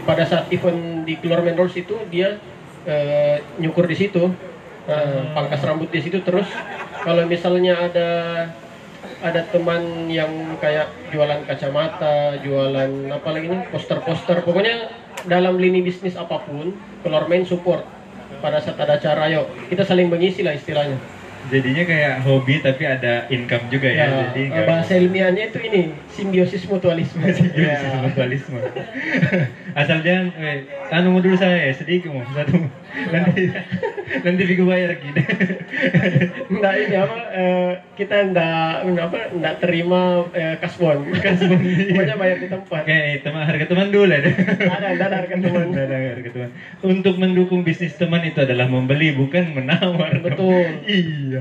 [0.03, 2.35] pada saat event di keluar rolls itu dia
[2.83, 4.27] uh, nyukur di situ,
[4.87, 6.47] uh, pangkas rambut di situ terus
[7.03, 8.09] kalau misalnya ada
[9.21, 10.29] ada teman yang
[10.61, 14.93] kayak jualan kacamata, jualan apa lagi nih, poster-poster, pokoknya
[15.25, 17.81] dalam lini bisnis apa pun, keluar main support
[18.37, 21.01] pada saat ada acara, ayo kita saling mengisi lah istilahnya.
[21.47, 23.97] Jadinya kayak hobi tapi ada income juga ya.
[23.97, 27.23] Ya, Jadi eh, nggak- bahasa ilmiahnya itu ini simbiosis mutualisme.
[27.33, 27.99] Simbiosis Ya.
[27.99, 28.59] mutualisme.
[29.79, 32.57] Asal jangan, eh, anu mau dulu saya sedikit mau satu.
[33.13, 33.53] Nanti
[34.17, 35.19] nanti Vigo bayar gitu.
[36.49, 38.65] Nggak ini apa eh, kita nggak
[38.97, 41.05] apa nggak terima eh, kasbon.
[41.13, 41.59] Kasbon.
[41.93, 42.81] Pokoknya bayar di tempat.
[42.81, 44.17] Oke, teman harga teman dulu lah.
[44.17, 45.67] Ada ada harga teman.
[45.71, 46.49] Ada harga teman.
[46.81, 50.17] Untuk mendukung bisnis teman itu adalah membeli bukan menawar.
[50.17, 50.81] Betul.
[50.83, 51.36] iya.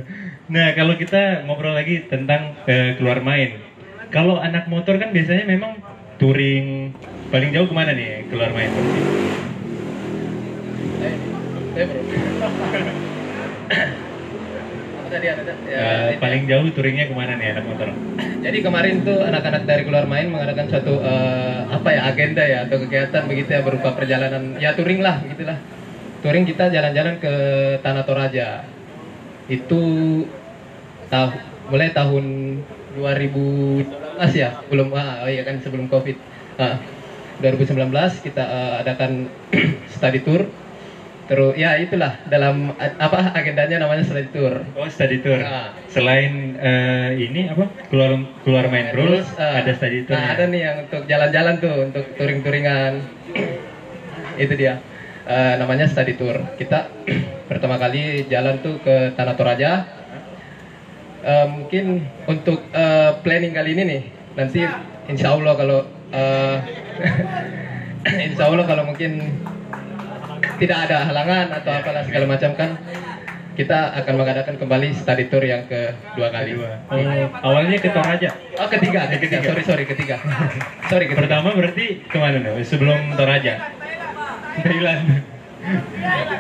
[0.51, 3.61] Nah, kalau kita ngobrol lagi tentang eh, keluar main.
[4.11, 5.83] Kalau anak motor kan biasanya memang
[6.17, 6.95] touring
[7.29, 8.71] paling jauh ke mana nih keluar main?
[11.03, 11.15] Eh,
[11.77, 11.89] eh,
[15.17, 15.53] tadi ada?
[15.67, 16.21] Ya, itu.
[16.23, 17.89] paling jauh touringnya ke mana nih anak motor?
[18.47, 22.77] Jadi kemarin tuh anak-anak dari keluar main mengadakan suatu eh, apa ya agenda ya atau
[22.85, 25.59] kegiatan begitu ya berupa perjalanan ya touring lah begitulah.
[26.23, 27.35] Touring kita jalan-jalan ke
[27.83, 28.76] Tanah Toraja.
[29.47, 29.81] Itu
[31.07, 31.31] tahu
[31.71, 32.25] mulai tahun
[32.99, 33.87] 2019
[34.33, 36.17] ya, belum ah, oh iya kan sebelum Covid.
[36.57, 36.81] Ah,
[37.45, 37.93] 2019
[38.25, 39.29] kita eh, adakan
[39.95, 40.49] study tour.
[41.27, 44.63] Terus ya itulah dalam apa agendanya namanya study tour.
[44.79, 45.43] Oh, study tour.
[45.43, 45.75] Ah.
[45.91, 47.67] Selain eh, ini apa?
[47.91, 48.15] Keluar
[48.47, 50.17] keluar main rules, eh, ada study tour.
[50.17, 52.93] Nah, ada nih yang untuk jalan-jalan tuh, untuk touring-touringan.
[54.43, 54.81] Itu dia.
[55.27, 56.39] Eh, namanya study tour.
[56.55, 56.87] Kita
[57.51, 59.83] pertama kali jalan tuh ke Tanah Toraja.
[61.27, 64.03] Eh, mungkin untuk eh, planning kali ini nih,
[64.39, 64.63] nanti
[65.11, 65.83] insya Allah kalau
[66.15, 66.57] eh,
[68.31, 69.19] insya Allah kalau mungkin
[70.63, 72.79] tidak ada halangan atau apalah segala macam kan
[73.59, 76.55] kita akan mengadakan kembali study tour yang kedua kali.
[76.55, 76.71] Kedua.
[76.87, 78.31] Oh, awalnya ke Toraja.
[78.63, 79.43] Oh ketiga, ketiga.
[79.43, 80.23] Sorry sorry ketiga.
[80.87, 81.27] sorry ketiga.
[81.27, 82.63] Pertama berarti ke mana nih?
[82.63, 83.75] Sebelum Toraja?
[84.63, 85.03] Thailand.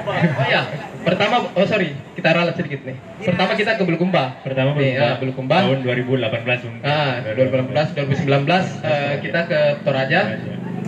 [0.07, 0.62] Oh ya,
[1.02, 2.96] pertama oh sorry kita ralat sedikit nih.
[3.26, 4.38] Pertama kita ke Bulukumba.
[4.46, 5.66] Pertama Nih, ah, Bulukumba.
[5.66, 6.83] Tahun 2018 mungkin.
[6.87, 10.20] Ah, 2018, 2019 eh, kita ke Toraja.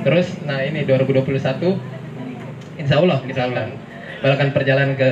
[0.06, 1.98] Terus nah ini 2021
[2.78, 3.68] Insya Allah kita akan
[4.22, 5.08] melakukan perjalanan ke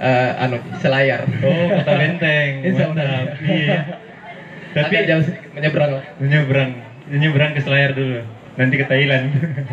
[0.00, 1.28] eh, anu Selayar.
[1.44, 2.52] Oh, Kota Benteng.
[2.72, 3.36] Insya Allah.
[3.44, 3.78] Iya.
[4.70, 6.04] Tapi jauh menyeberang lah.
[6.22, 6.70] menyeberang,
[7.10, 8.39] menyeberang ke Selayar dulu.
[8.58, 9.24] Nanti ke Thailand.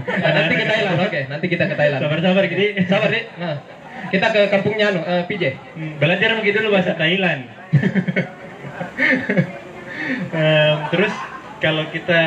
[0.06, 1.20] Nah, nanti ke Thailand, oke.
[1.28, 2.02] Nanti kita ke Thailand.
[2.02, 2.66] Sabar-sabar gini.
[2.86, 3.24] Sabar deh.
[3.42, 3.56] Nah,
[4.13, 5.44] kita ke kampungnya anu eh, PJ.
[5.76, 7.42] Hmm, Belajar begitu dulu bahasa Thailand.
[10.08, 11.12] Em, terus
[11.60, 12.22] kalau kita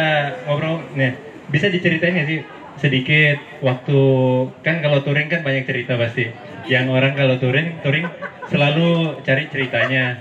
[0.44, 1.16] ngobrol, nih
[1.48, 2.40] bisa diceritain nggak sih
[2.76, 3.98] sedikit waktu
[4.60, 6.28] kan kalau touring kan banyak cerita pasti.
[6.68, 8.04] Yang orang kalau touring touring
[8.52, 10.20] selalu cari ceritanya.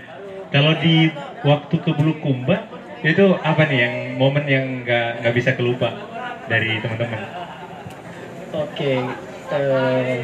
[0.50, 1.12] Kalau di
[1.44, 2.64] waktu ke Bulukumba
[3.04, 6.09] itu apa nih yang momen yang nggak nggak bisa kelupa
[6.50, 7.22] dari teman-teman?
[8.58, 8.94] Oke.
[9.50, 10.20] eh,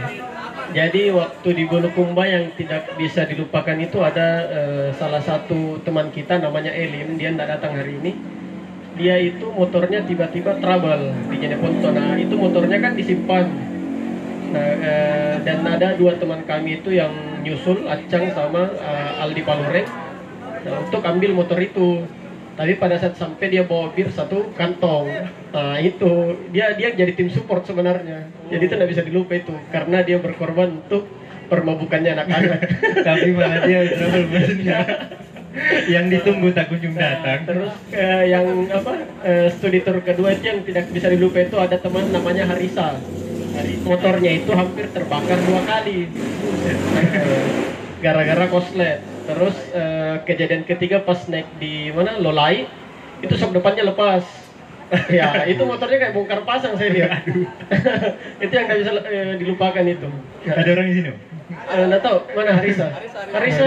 [0.73, 6.41] jadi waktu di Bulukumba yang tidak bisa dilupakan itu ada eh, salah satu teman kita
[6.41, 8.11] namanya Elim, dia tidak datang hari ini.
[8.95, 11.93] Dia itu motornya tiba-tiba trouble di Jeneponto.
[11.93, 13.45] Nah itu motornya kan disimpan.
[14.55, 17.11] Nah, eh, dan ada dua teman kami itu yang
[17.43, 19.89] nyusul, Acang sama eh, Aldi Palureng,
[20.63, 22.07] nah, untuk ambil motor itu.
[22.55, 25.11] Tapi pada saat sampai dia bawa bir satu kantong.
[25.51, 26.07] Nah itu
[26.49, 28.31] dia dia jadi tim support sebenarnya.
[28.47, 31.03] Jadi itu tidak bisa dilupa itu karena dia berkorban untuk
[31.45, 32.59] permabukannya anak-anak.
[33.07, 34.79] Tapi malah dia trouble maksudnya.
[35.87, 37.47] yang ditunggu tak kunjung Nah, datang.
[37.47, 38.91] terus eh, yang apa
[39.23, 42.99] eh, studi tour kedua itu yang tidak bisa dilupa itu ada teman namanya Harisa.
[43.55, 46.11] Hari- Motornya itu hampir terbakar dua kali.
[48.03, 48.99] Gara-gara koslet.
[49.25, 52.69] Terus eh, kejadian ketiga pas naik di mana Lolai
[53.21, 54.23] itu sok depannya lepas.
[55.09, 57.25] ya itu motornya kayak bongkar pasang saya lihat.
[58.43, 60.09] itu yang nggak bisa eh, dilupakan itu.
[60.45, 61.09] Ada orang di sini.
[61.45, 62.87] Eh, nggak tahu mana Harisa.
[63.33, 63.65] Harisa.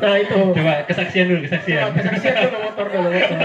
[0.00, 0.40] Nah itu.
[0.56, 1.92] Coba kesaksian dulu, kesaksian.
[1.92, 3.38] Kesaksian dulu motor dulu motor.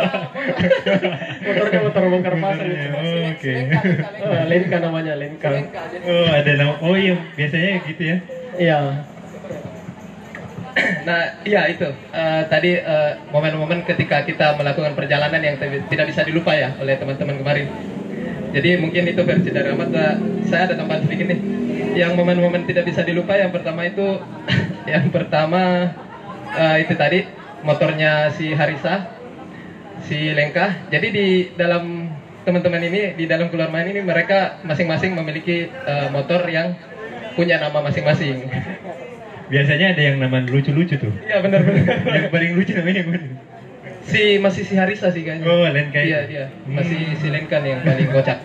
[1.44, 2.88] Motornya motor bongkar pasang itu.
[2.88, 3.54] Oh, Oke.
[4.24, 5.52] Eh, Lenka namanya Lenka.
[6.08, 6.74] Oh, ada nama.
[6.80, 8.18] Oh iya, biasanya gitu ya.
[8.56, 8.80] Iya.
[10.76, 11.88] Nah, iya itu.
[12.12, 15.56] Eh, tadi eh, momen-momen ketika kita melakukan perjalanan yang
[15.88, 17.68] tidak bisa dilupa ya oleh teman-teman kemarin.
[18.52, 19.92] Jadi mungkin itu versi dari Ahmad.
[20.48, 21.40] Saya ada tambahan sedikit nih.
[21.96, 24.20] Yang momen-momen tidak bisa dilupa yang pertama itu,
[24.92, 25.92] yang pertama
[26.52, 27.24] eh, itu tadi
[27.64, 29.16] motornya si Harisa.
[30.06, 30.92] si Lengkah.
[30.92, 32.12] Jadi di dalam
[32.46, 36.76] teman-teman ini di dalam keluar main ini mereka masing-masing memiliki eh, motor yang
[37.40, 38.44] punya nama masing-masing.
[39.46, 41.14] Biasanya ada yang nama lucu-lucu tuh.
[41.22, 41.86] Iya benar-benar.
[42.06, 43.20] yang paling lucu namanya gue.
[44.06, 45.50] si masih si Harisa sih kayaknya.
[45.50, 45.98] Oh, Lenka.
[46.02, 48.38] Iya dia masih si Lengkah nih yang paling kocak.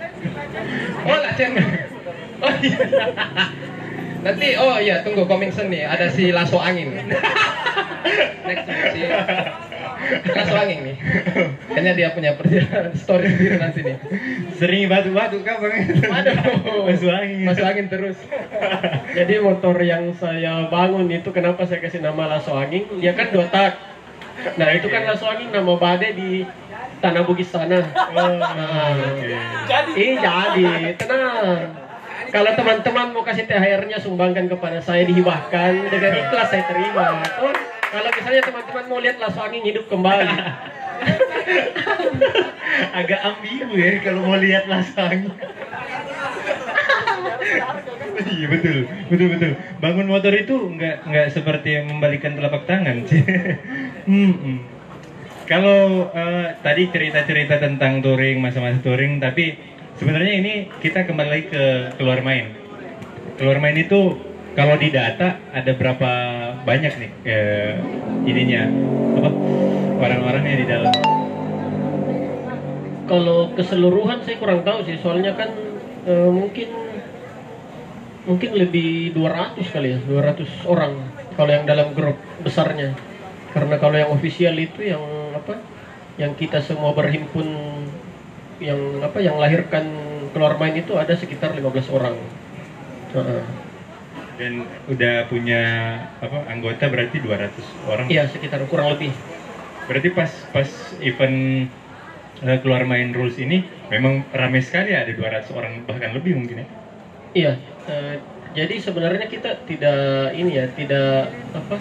[1.05, 1.53] Oh lah Cen.
[2.41, 2.79] Oh iya.
[4.21, 6.97] Nanti oh iya tunggu coming soon nih ada si Lasso Angin.
[8.49, 9.01] Next si
[10.11, 10.96] Lasso Angin nih.
[11.70, 13.96] Kayaknya dia punya perjalanan story sendiri nanti nih.
[14.59, 15.75] Sering batu-batu kan bang?
[16.11, 17.46] Aduh, Masuk angin.
[17.46, 18.18] Masuk angin terus.
[19.14, 22.87] Jadi motor yang saya bangun itu kenapa saya kasih nama Lasso Angin?
[22.99, 23.79] Dia kan dua tak.
[24.57, 26.44] Nah itu kan Lasso Angin nama bade di
[27.01, 27.81] Tanah Bugis sana.
[28.12, 29.96] Oh, Nah, oke.
[29.96, 31.73] Ih jadi, tenang.
[32.31, 37.25] Kalau teman-teman mau kasih THR-nya sumbangkan kepada saya dihibahkan dengan ikhlas saya terima.
[37.42, 37.51] Oh,
[37.90, 40.31] kalau misalnya teman-teman mau lihat Lasso Angin hidup kembali,
[43.00, 45.33] Agak ambigu ya kalau mau lihat lasang.
[48.37, 49.53] iya betul, betul betul.
[49.81, 53.24] Bangun motor itu nggak nggak seperti membalikan telapak tangan sih.
[54.07, 54.59] Hmm, hmm.
[55.50, 59.59] Kalau eh, tadi cerita-cerita tentang touring, masa-masa touring, tapi
[59.98, 61.64] sebenarnya ini kita kembali lagi ke
[61.98, 62.55] keluar main.
[63.35, 66.11] Keluar main itu kalau di data ada berapa
[66.67, 67.75] banyak nih eh,
[68.27, 68.63] ininya
[69.21, 69.31] apa
[70.01, 70.95] orang-orangnya di dalam?
[73.11, 75.51] kalau keseluruhan saya kurang tahu sih, soalnya kan
[76.07, 76.71] eh, mungkin
[78.31, 80.95] mungkin lebih 200 kali ya, 200 orang
[81.35, 82.15] kalau yang dalam grup
[82.47, 82.95] besarnya.
[83.51, 85.03] Karena kalau yang official itu yang
[85.35, 85.59] apa?
[86.15, 87.51] Yang kita semua berhimpun
[88.63, 89.19] yang apa?
[89.19, 89.85] Yang lahirkan
[90.31, 92.15] keluar main itu ada sekitar 15 orang.
[93.11, 93.43] Heeh.
[94.40, 95.62] Dan udah punya
[96.24, 98.07] apa anggota berarti 200 orang.
[98.09, 99.12] Iya sekitar kurang lebih.
[99.85, 100.70] Berarti pas pas
[101.05, 101.68] event
[102.40, 103.61] eh, keluar main rules ini
[103.92, 106.66] memang ramai sekali ada 200 orang bahkan lebih mungkin ya.
[107.31, 107.53] Iya,
[107.87, 108.16] eh,
[108.57, 111.79] jadi sebenarnya kita tidak ini ya, tidak apa,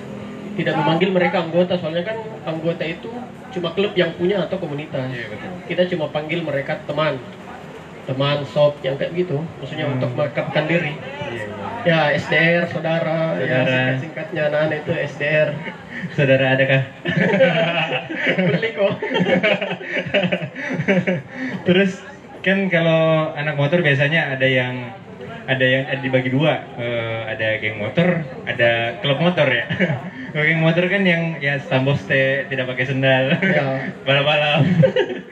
[0.53, 3.09] tidak memanggil mereka anggota, soalnya kan anggota itu
[3.49, 5.09] cuma klub yang punya atau komunitas.
[5.09, 5.49] Iya, betul.
[5.65, 7.17] Kita cuma panggil mereka teman,
[8.09, 10.01] teman, sob yang kayak gitu, maksudnya Hmm.
[10.01, 10.97] untuk melekat diri.
[10.97, 11.45] Iya, iya.
[11.79, 13.69] Ya SDR, saudara, ya Saudara.
[13.69, 15.49] singkat-singkatnya anak-anak itu SDR.
[16.17, 16.81] Saudara adakah?
[18.49, 18.93] Beli kok.
[21.67, 21.91] Terus
[22.39, 24.75] kan kalau anak motor biasanya ada yang
[25.49, 29.65] ada yang ada dibagi dua, Eh, ada geng motor, ada klub motor ya.
[30.29, 33.89] Geng motor kan yang ya stamboste tidak pakai sendal, Ya.
[34.05, 34.61] balap-balap.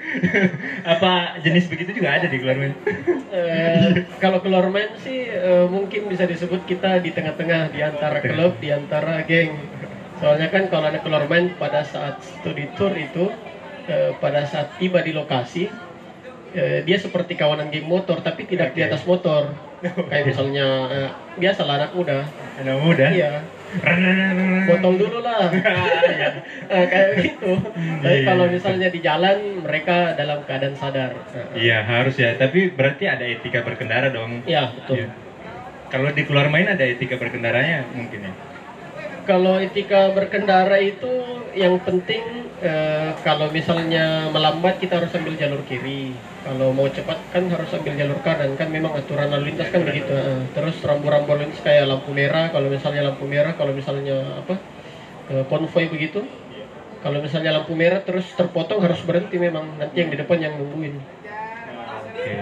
[0.98, 2.74] Apa jenis begitu juga ada di keluar main?
[3.30, 8.58] Eh, kalau keluar main sih eh, mungkin bisa disebut kita di tengah-tengah di antara klub,
[8.58, 9.54] di antara geng.
[10.18, 13.30] Soalnya kan kalau ada keluar main pada saat studi tour itu,
[13.86, 15.70] eh, pada saat tiba di lokasi,
[16.58, 18.90] eh, dia seperti kawanan geng motor tapi tidak di Oke.
[18.90, 19.54] atas motor.
[20.10, 22.26] Kayak misalnya eh, biasalah anak muda.
[22.58, 23.06] Anak muda.
[23.14, 23.46] Iya,
[24.68, 25.48] botol dulu lah.
[26.68, 27.52] Eh, kayak gitu.
[28.04, 28.54] Tapi iya, kalau iya.
[28.60, 31.16] misalnya di jalan mereka dalam keadaan sadar.
[31.32, 34.44] Eh, Iya harus ya, tapi berarti ada etika berkendara dong.
[34.44, 35.00] Iya, betul.
[35.00, 35.08] Iya.
[35.88, 38.34] Kalau di keluar main ada etika berkendaranya mungkin ya.
[39.24, 41.12] Kalau etika berkendara itu
[41.56, 46.14] yang penting eh, kalau misalnya melambat kita harus ambil jalur kiri.
[46.48, 50.10] Kalau mau cepat kan harus ambil jalur kanan kan memang aturan lalu lintas kan begitu.
[50.12, 52.50] Eh, terus rambu-rambu lalu lintas kayak lampu merah.
[52.50, 54.56] Kalau misalnya lampu merah, kalau misalnya apa
[55.34, 56.24] eh, konvoy begitu.
[56.98, 60.98] Kalau misalnya lampu merah terus terpotong harus berhenti memang nanti yang di depan yang nungguin.
[60.98, 62.34] Oke.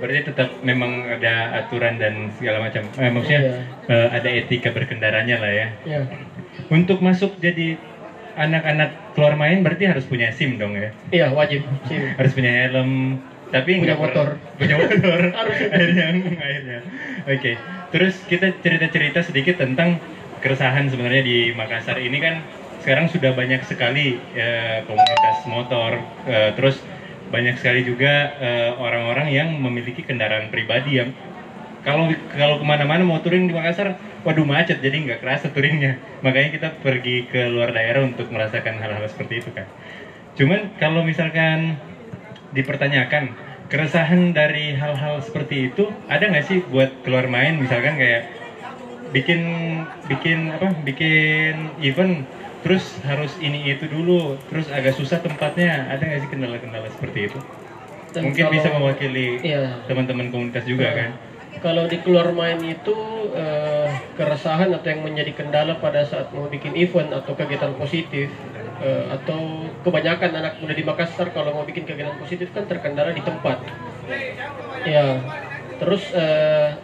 [0.00, 2.84] Berarti tetap memang ada aturan dan segala macam.
[2.96, 3.56] Eh, maksudnya Iya.
[3.88, 5.66] eh, ada etika berkendaranya lah ya.
[5.88, 6.00] Ya,
[6.70, 7.76] Untuk masuk jadi
[8.40, 10.90] anak-anak keluar main berarti harus punya SIM dong ya.
[11.12, 11.60] iya wajib.
[11.84, 12.16] Sini.
[12.16, 13.20] Harus punya helm.
[13.50, 14.38] Tapi Punya motor.
[14.60, 15.20] Punya motor.
[15.38, 15.58] Harus.
[15.68, 16.06] akhirnya,
[16.38, 16.80] akhirnya.
[17.26, 17.52] Oke.
[17.90, 19.98] Terus kita cerita-cerita sedikit tentang
[20.40, 22.40] keresahan sebenarnya di Makassar ini kan
[22.80, 26.00] sekarang sudah banyak sekali eh, komunitas motor.
[26.30, 26.80] eh, terus
[27.30, 31.10] banyak sekali juga eh, orang-orang yang memiliki kendaraan pribadi yang
[31.80, 35.96] kalau kalau ke mana-mana mau touring di Makassar, waduh macet jadi nggak kerasa touringnya.
[36.20, 39.64] Makanya kita pergi ke luar daerah untuk merasakan hal-hal seperti itu kan.
[40.34, 41.76] Cuman kalau misalkan
[42.50, 43.32] dipertanyakan
[43.68, 48.26] keresahan dari hal-hal seperti itu ada nggak sih buat keluar main misalkan kayak
[49.10, 49.40] bikin
[50.06, 52.26] bikin apa bikin event
[52.60, 57.38] terus harus ini itu dulu terus agak susah tempatnya ada nggak sih kendala-kendala seperti itu
[58.10, 59.86] Dan mungkin kalau- bisa mewakili Iya.
[59.86, 61.10] teman-teman komunitas juga kan
[61.60, 62.96] Kalau di keluar main itu
[63.36, 68.32] eh, keresahan atau yang menjadi kendala pada saat mau bikin event atau kegiatan positif
[68.80, 73.20] Eh, atau kebanyakan anak muda di Makassar kalau mau bikin kegiatan positif kan terkendala di
[73.20, 73.60] tempat.
[74.88, 75.20] Ya,
[75.76, 76.80] terus eh,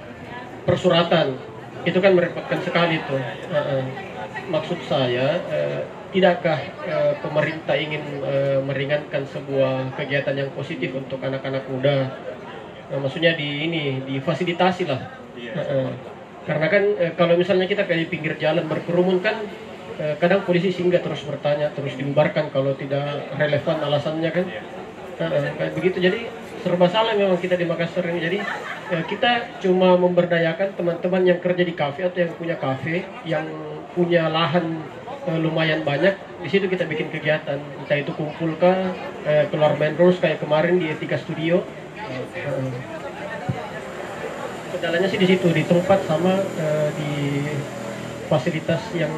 [0.68, 1.40] persuratan
[1.88, 3.16] itu kan merepotkan sekali tuh.
[3.16, 3.84] Eh, eh.
[4.52, 11.64] maksud saya, eh, tidakkah eh, pemerintah ingin eh, meringankan sebuah kegiatan yang positif untuk anak-anak
[11.64, 12.12] muda?
[12.86, 15.00] Nah, maksudnya di ini difasilitasi lah.
[15.34, 15.90] Eh, eh.
[16.46, 19.42] Karena kan eh, kalau misalnya kita kayak di pinggir jalan berkerumun kan
[19.98, 24.46] eh, kadang polisi singgah terus bertanya terus dibubarkan kalau tidak relevan alasannya kan.
[24.46, 25.98] Eh, eh, kayak begitu.
[25.98, 26.30] Jadi
[26.62, 28.22] serba salah memang kita di Makassar ini.
[28.22, 28.38] Jadi
[28.94, 33.46] eh, kita cuma memberdayakan teman-teman yang kerja di kafe atau yang punya kafe yang
[33.98, 34.78] punya lahan
[35.26, 36.14] eh, lumayan banyak.
[36.46, 37.58] Di situ kita bikin kegiatan.
[37.58, 38.94] Entah itu kumpul kah
[39.26, 41.66] eh, keluar main rules kayak kemarin di Etika Studio
[44.72, 47.10] kendalanya sih di situ di tempat sama eh, di
[48.26, 49.14] fasilitas yang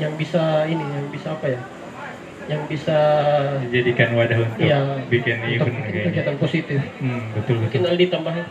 [0.00, 1.60] yang bisa ini yang bisa apa ya
[2.50, 2.96] yang bisa
[3.70, 6.04] Dijadikan wadah untuk ya bikin untuk event kayaknya.
[6.10, 7.80] kegiatan positif Hmm, betul betul.
[7.80, 8.46] mungkin Aldi tambahin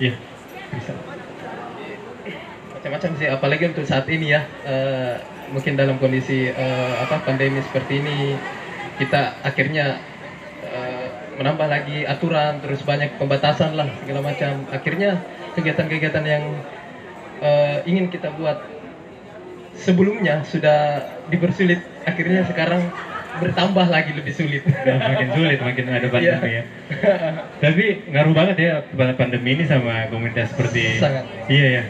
[0.00, 0.14] Iya.
[0.74, 0.92] Bisa.
[2.74, 5.14] macam-macam sih apalagi untuk saat ini ya eh,
[5.46, 8.16] mungkin dalam kondisi eh, apa pandemi seperti ini
[8.98, 9.82] kita akhirnya
[11.38, 15.20] menambah lagi aturan terus banyak pembatasan lah segala macam akhirnya
[15.54, 16.44] kegiatan-kegiatan yang
[17.42, 18.62] eh, ingin kita buat
[19.74, 22.82] sebelumnya sudah dipersulit akhirnya sekarang
[23.34, 26.62] bertambah lagi lebih sulit Udah makin sulit, makin ada pandemi Iya.
[26.62, 26.62] ya.
[27.58, 31.26] Tapi ngaruh banget ya pandemi ini sama komunitas seperti Sangat.
[31.50, 31.82] Iya ya.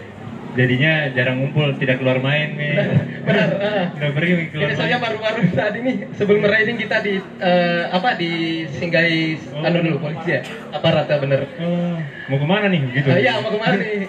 [0.54, 2.72] Jadinya jarang ngumpul, tidak keluar main nih.
[3.20, 3.48] benar.
[3.90, 5.00] Udah pergi keluar Ini main.
[5.00, 8.32] baru-baru saat ini sebelum riding kita di eh, apa di
[8.70, 9.62] singgahi Oh.
[9.62, 10.40] anu dulu polisi ya
[10.70, 11.40] aparat ya bener.
[11.56, 11.98] Oh,
[12.28, 13.08] mau ke mana nih gitu?
[13.08, 14.06] Ah, Iya mau ke mana nih?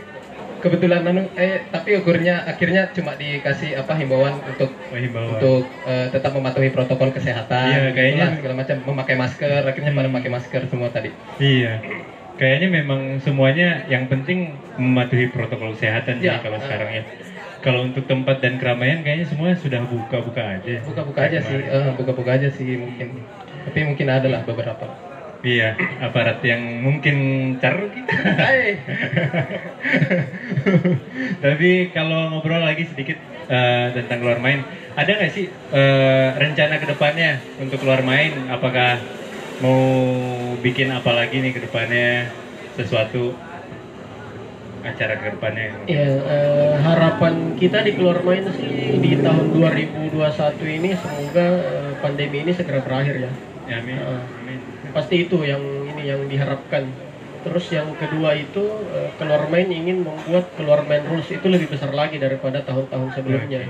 [0.56, 5.38] Kebetulan anu eh tapi ukurnya akhirnya cuma dikasih apa himbauan untuk Oh, himbauan.
[5.38, 7.66] untuk eh, tetap mematuhi protokol kesehatan.
[7.68, 10.16] Iya, kayaknya- segala macam memakai masker akhirnya pada Hmm.
[10.16, 11.10] pakai masker semua tadi.
[11.38, 11.74] Iya.
[12.36, 16.64] Kayaknya memang semuanya yang penting mematuhi protokol kesehatan sih Ya, kalau ah.
[16.64, 17.04] sekarang ya.
[17.64, 20.84] Kalau untuk tempat dan keramaian kayaknya semua sudah buka-buka aja.
[20.86, 21.90] Buka-buka aja sih, Kemarin.
[21.90, 23.24] eh, buka-buka aja sih mungkin.
[23.66, 24.86] Tapi mungkin ada lah beberapa.
[25.46, 27.16] Iya, aparat yang mungkin
[27.62, 28.10] car gitu.
[28.10, 28.74] Hai.
[31.46, 33.18] Tapi kalau ngobrol lagi sedikit
[33.50, 34.66] eh, tentang keluar main,
[34.98, 38.34] ada nggak sih eh, rencana ke depannya untuk keluar main?
[38.50, 38.98] Apakah
[39.64, 39.80] mau
[40.60, 42.32] bikin apa lagi nih ke depannya
[42.76, 43.36] sesuatu
[44.86, 45.68] acara ke depannya?
[45.89, 52.45] Ya, eh, harapan kita di keluar main sih di tahun 2021 ini semoga eh, pandemi
[52.45, 53.32] ini segera berakhir ya.
[53.66, 53.97] Ya, amin.
[53.97, 54.22] Ah.
[54.22, 54.60] Amin.
[54.93, 56.86] Pasti itu yang ini yang diharapkan.
[57.45, 58.64] Terus yang kedua itu
[59.22, 63.70] keluar main ingin membuat keluar main rules itu lebih besar lagi daripada tahun-tahun sebelumnya.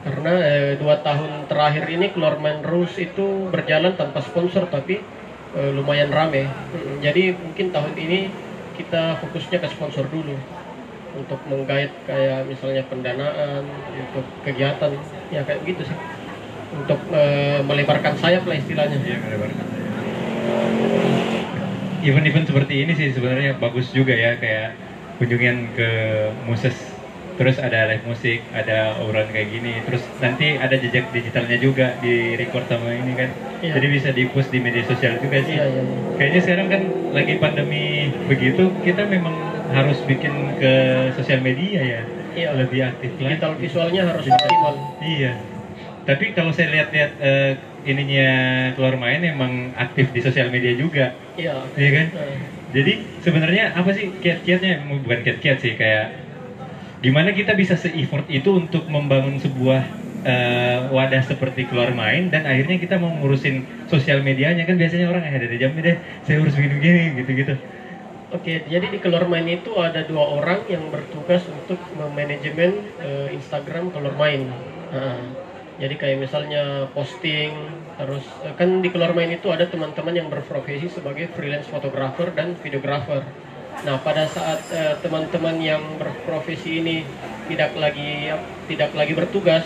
[0.00, 5.04] Karena eh, dua tahun terakhir ini keluar main rules itu berjalan tanpa sponsor tapi
[5.56, 6.48] eh, lumayan rame.
[7.04, 8.32] Jadi mungkin tahun ini
[8.80, 10.36] kita fokusnya ke sponsor dulu
[11.10, 14.94] untuk menggait kayak misalnya pendanaan untuk kegiatan
[15.28, 15.98] ya kayak gitu sih
[16.72, 18.96] untuk eh, melebarkan sayap lah istilahnya.
[19.04, 19.64] Iya, melebarkan.
[22.00, 24.72] Event-event seperti ini sih sebenarnya bagus juga ya kayak
[25.20, 25.88] kunjungan ke
[26.48, 26.89] Muses
[27.40, 32.36] terus ada live musik, ada obrolan kayak gini, terus nanti ada jejak digitalnya juga di
[32.36, 33.32] record sama ini kan,
[33.64, 33.80] Iya.
[33.80, 35.56] jadi bisa di post di media sosial juga sih.
[35.56, 35.82] Iya, iya.
[36.20, 36.82] Kayaknya sekarang kan
[37.16, 39.32] lagi pandemi begitu, kita memang
[39.72, 40.72] harus bikin ke
[41.16, 42.02] sosial media ya,
[42.36, 42.48] Iya.
[42.60, 43.32] lebih aktif lagi.
[43.32, 44.74] digital visualnya harus optimal.
[45.00, 45.32] Iya.
[46.04, 47.52] Tapi kalau saya lihat-lihat eh,
[47.88, 48.28] ininya
[48.76, 51.56] keluar main emang aktif di sosial media juga, Iya.
[51.72, 52.06] iya kan?
[52.12, 52.36] Nah,
[52.70, 54.86] Jadi sebenarnya apa sih kiat-kiatnya?
[54.86, 56.29] Bukan kiat-kiat sih kayak
[57.00, 59.82] gimana kita bisa se-effort itu untuk membangun sebuah
[60.24, 65.24] eh, wadah seperti keluar main dan akhirnya kita mau ngurusin sosial medianya kan biasanya orang
[65.24, 65.96] eh ada jam deh
[66.28, 67.54] saya urus begini-begini gitu-gitu.
[68.30, 73.90] Oke, jadi di keluar main itu ada dua orang yang bertugas untuk memanajemen eh, Instagram
[73.90, 74.46] keluar main.
[74.94, 75.18] Nah,
[75.82, 77.50] jadi kayak misalnya posting,
[77.98, 78.22] terus
[78.54, 83.26] kan di keluar main itu ada teman-teman yang berprofesi sebagai freelance fotografer dan videografer.
[83.80, 87.04] Nah, pada saat eh, teman-teman yang berprofesi ini
[87.48, 88.28] tidak lagi
[88.68, 89.64] tidak lagi bertugas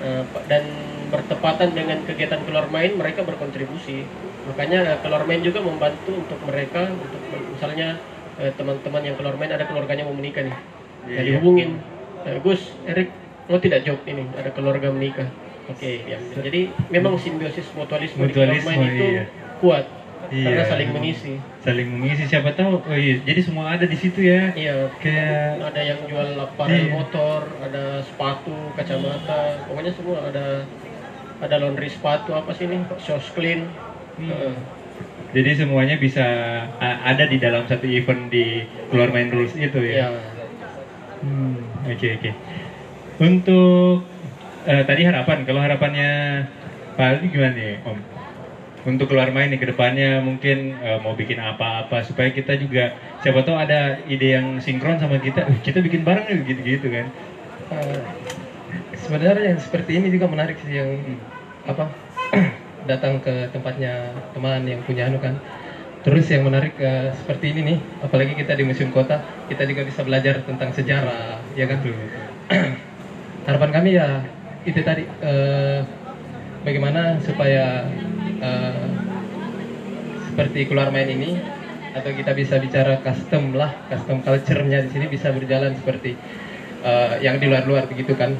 [0.00, 0.64] eh, dan
[1.12, 4.08] bertepatan dengan kegiatan keluar main, mereka berkontribusi.
[4.48, 7.20] Makanya eh, keluar main juga membantu untuk mereka untuk
[7.52, 8.00] misalnya
[8.40, 10.56] eh, teman-teman yang keluar main ada keluarganya mau menikah nih.
[11.04, 11.84] Iya, Ya, dihubungin,
[12.24, 13.12] "Eh, Gus, Erik,
[13.44, 14.24] mau tidak job ini?
[14.40, 15.28] Ada keluarga menikah.
[15.68, 16.16] Oke, ya.
[16.32, 19.24] Jadi memang simbiosis mutualisme, di keluar Mutualisme, main itu iya.
[19.60, 19.84] kuat
[20.32, 20.44] Iya.
[20.48, 21.32] karena saling mengisi.
[21.64, 22.80] Saling mengisi siapa tahu.
[22.84, 24.52] Oh iya, jadi semua ada di situ ya.
[24.54, 26.92] Iya, Kayak ada yang jual aparel Iya.
[26.92, 30.46] motor, ada sepatu, kacamata, pokoknya semua ada
[31.42, 33.66] ada laundry sepatu apa sih ini shoes clean
[34.14, 34.30] Hmm.
[34.30, 34.54] Heeh.
[35.34, 36.22] Jadi semuanya bisa
[36.78, 40.08] ada di dalam satu event di keluar main rules itu ya ya.
[41.18, 41.58] Hmm,
[41.90, 42.30] Oke oke.
[43.18, 44.06] Untuk
[44.64, 46.10] eh, tadi harapan, kalau harapannya
[46.94, 47.98] Pak Aldi gimana nih Om?
[48.84, 52.92] Untuk keluar main nih ke depannya mungkin eh, mau bikin apa-apa supaya kita juga
[53.24, 57.06] siapa tahu ada ide yang sinkron sama kita, "Uh, kita bikin bareng nih gitu-gitu kan.
[57.72, 58.00] Eh,
[59.00, 61.00] sebenarnya yang seperti ini juga menarik sih yang
[61.64, 61.88] apa
[62.90, 65.32] datang ke tempatnya teman yang punya anu kan.
[66.04, 70.04] Terus yang menarik eh, seperti ini nih apalagi kita di museum kota kita juga bisa
[70.04, 71.80] belajar tentang sejarah ya kan?
[73.48, 74.20] Harapan kami ya
[74.68, 75.80] itu tadi eh,
[76.64, 77.84] bagaimana supaya
[78.40, 78.88] eh,
[80.32, 81.38] seperti keluar main ini
[81.94, 86.16] atau kita bisa bicara custom lah custom culture-nya di sini bisa berjalan seperti
[86.82, 88.34] eh, yang di luar-luar begitu kan?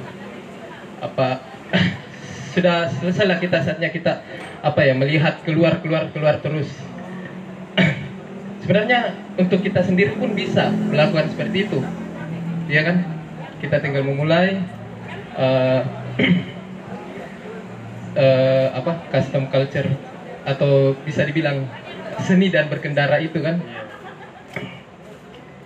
[1.05, 1.39] Apa
[2.57, 4.25] sudah selesai lah kita saatnya kita
[4.65, 6.73] apa ya melihat keluar keluar keluar terus.
[8.65, 11.79] Sebenarnya untuk kita sendiri pun bisa melakukan seperti itu.
[12.73, 13.05] Ya kan?
[13.61, 14.65] Kita tinggal memulai
[15.37, 15.83] eh,
[18.15, 19.87] eh, apa custom culture
[20.45, 21.67] atau bisa dibilang
[22.21, 23.59] seni dan berkendara itu kan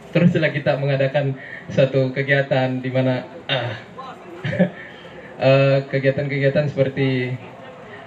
[0.09, 1.37] terus setelah kita mengadakan
[1.69, 3.77] suatu kegiatan di mana ah,
[5.45, 7.37] eh, kegiatan-kegiatan seperti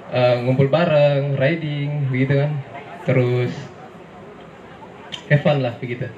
[0.09, 2.51] eh, ngumpul bareng, riding, begitu kan,
[3.05, 3.53] terus
[5.29, 6.09] have fun lah begitu.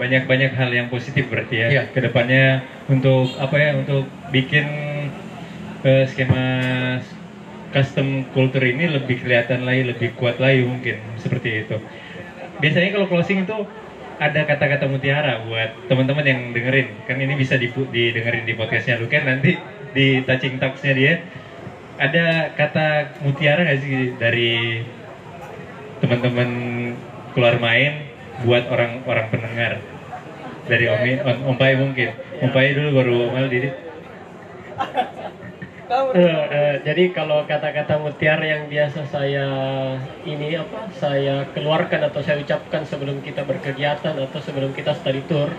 [0.00, 1.82] banyak-banyak hal yang positif berarti ya Iya.
[1.92, 4.64] ke depannya untuk apa ya untuk bikin
[5.84, 6.44] eh, skema
[7.70, 11.76] custom culture ini lebih kelihatan lagi lebih kuat lagi mungkin seperti itu.
[12.60, 13.56] Biasanya kalau closing itu
[14.20, 16.92] ada kata-kata mutiara buat teman-teman yang dengerin.
[17.08, 19.56] Kan ini bisa didengerin di podcastnya Luken nanti
[19.96, 21.14] di touching talksnya dia.
[21.96, 24.84] Ada kata mutiara nggak sih dari
[26.04, 26.50] teman-teman
[27.32, 28.04] keluar main
[28.44, 29.72] buat orang-orang pendengar?
[30.68, 31.02] Dari Om,
[31.50, 32.12] Om, Pai mungkin.
[32.44, 33.58] Om Pai dulu baru Om Aldi
[35.90, 39.46] Eh, eh, jadi kalau kata-kata mutiara yang biasa saya
[40.22, 45.50] ini apa saya keluarkan atau saya ucapkan sebelum kita berkegiatan atau sebelum kita study tour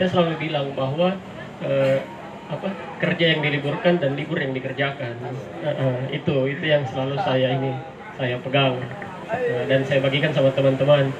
[0.00, 1.12] saya selalu bilang bahwa
[1.60, 2.00] eh,
[2.48, 2.72] apa
[3.04, 5.12] kerja yang diliburkan dan libur yang dikerjakan.
[5.60, 7.76] Eh, eh, itu itu yang selalu saya ini
[8.16, 8.80] saya pegang.
[9.28, 11.12] Eh, dan saya bagikan sama teman-teman.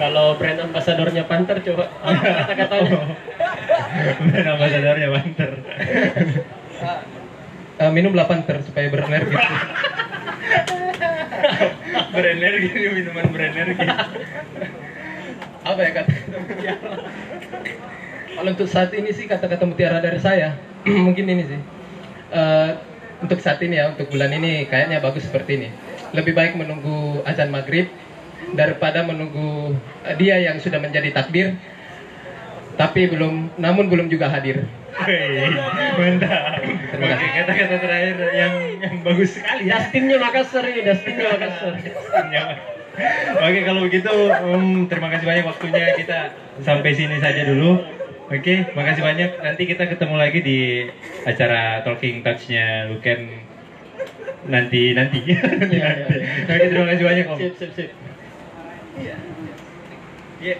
[0.00, 1.92] Kalau brand ambasadornya Panther coba
[2.48, 3.12] kata-katanya.
[4.32, 5.52] Dan ambasadornya Banter
[7.80, 9.36] Eh, minum 8 ter supaya berenergi.
[12.14, 13.86] berenergi minuman berenergi
[15.60, 16.12] apa ya kata
[16.42, 16.92] mutiara?
[18.30, 20.56] Kalau untuk saat ini sih kata-kata mutiara dari saya
[21.06, 21.60] mungkin ini sih.
[22.30, 22.70] Eh,
[23.20, 25.68] untuk saat ini ya, untuk bulan ini kayaknya bagus seperti ini.
[26.16, 27.88] Lebih baik menunggu azan maghrib
[28.56, 31.56] daripada menunggu eh, dia yang sudah menjadi takdir
[32.80, 34.64] tapi belum namun belum juga hadir.
[34.90, 35.52] Hei,
[36.00, 37.28] mantap Terima Oke, kasih.
[37.30, 41.72] kata-kata terakhir yang yang bagus sekali ya Dustinnya Makassar ini Dustinnya Makassar
[43.38, 44.10] Oke kalau begitu
[44.42, 47.80] um, terima kasih banyak waktunya kita sampai sini saja dulu.
[48.30, 49.30] Oke, makasih banyak.
[49.42, 50.86] Nanti kita ketemu lagi di
[51.26, 53.42] acara Talking Touch-nya Luken
[54.46, 55.20] nanti nanti.
[55.26, 55.76] nanti, nanti.
[55.76, 56.06] iya, iya.
[56.48, 57.38] Oke, terima kasih banyak Om.
[57.38, 57.90] sip sip sip
[60.40, 60.56] Iya.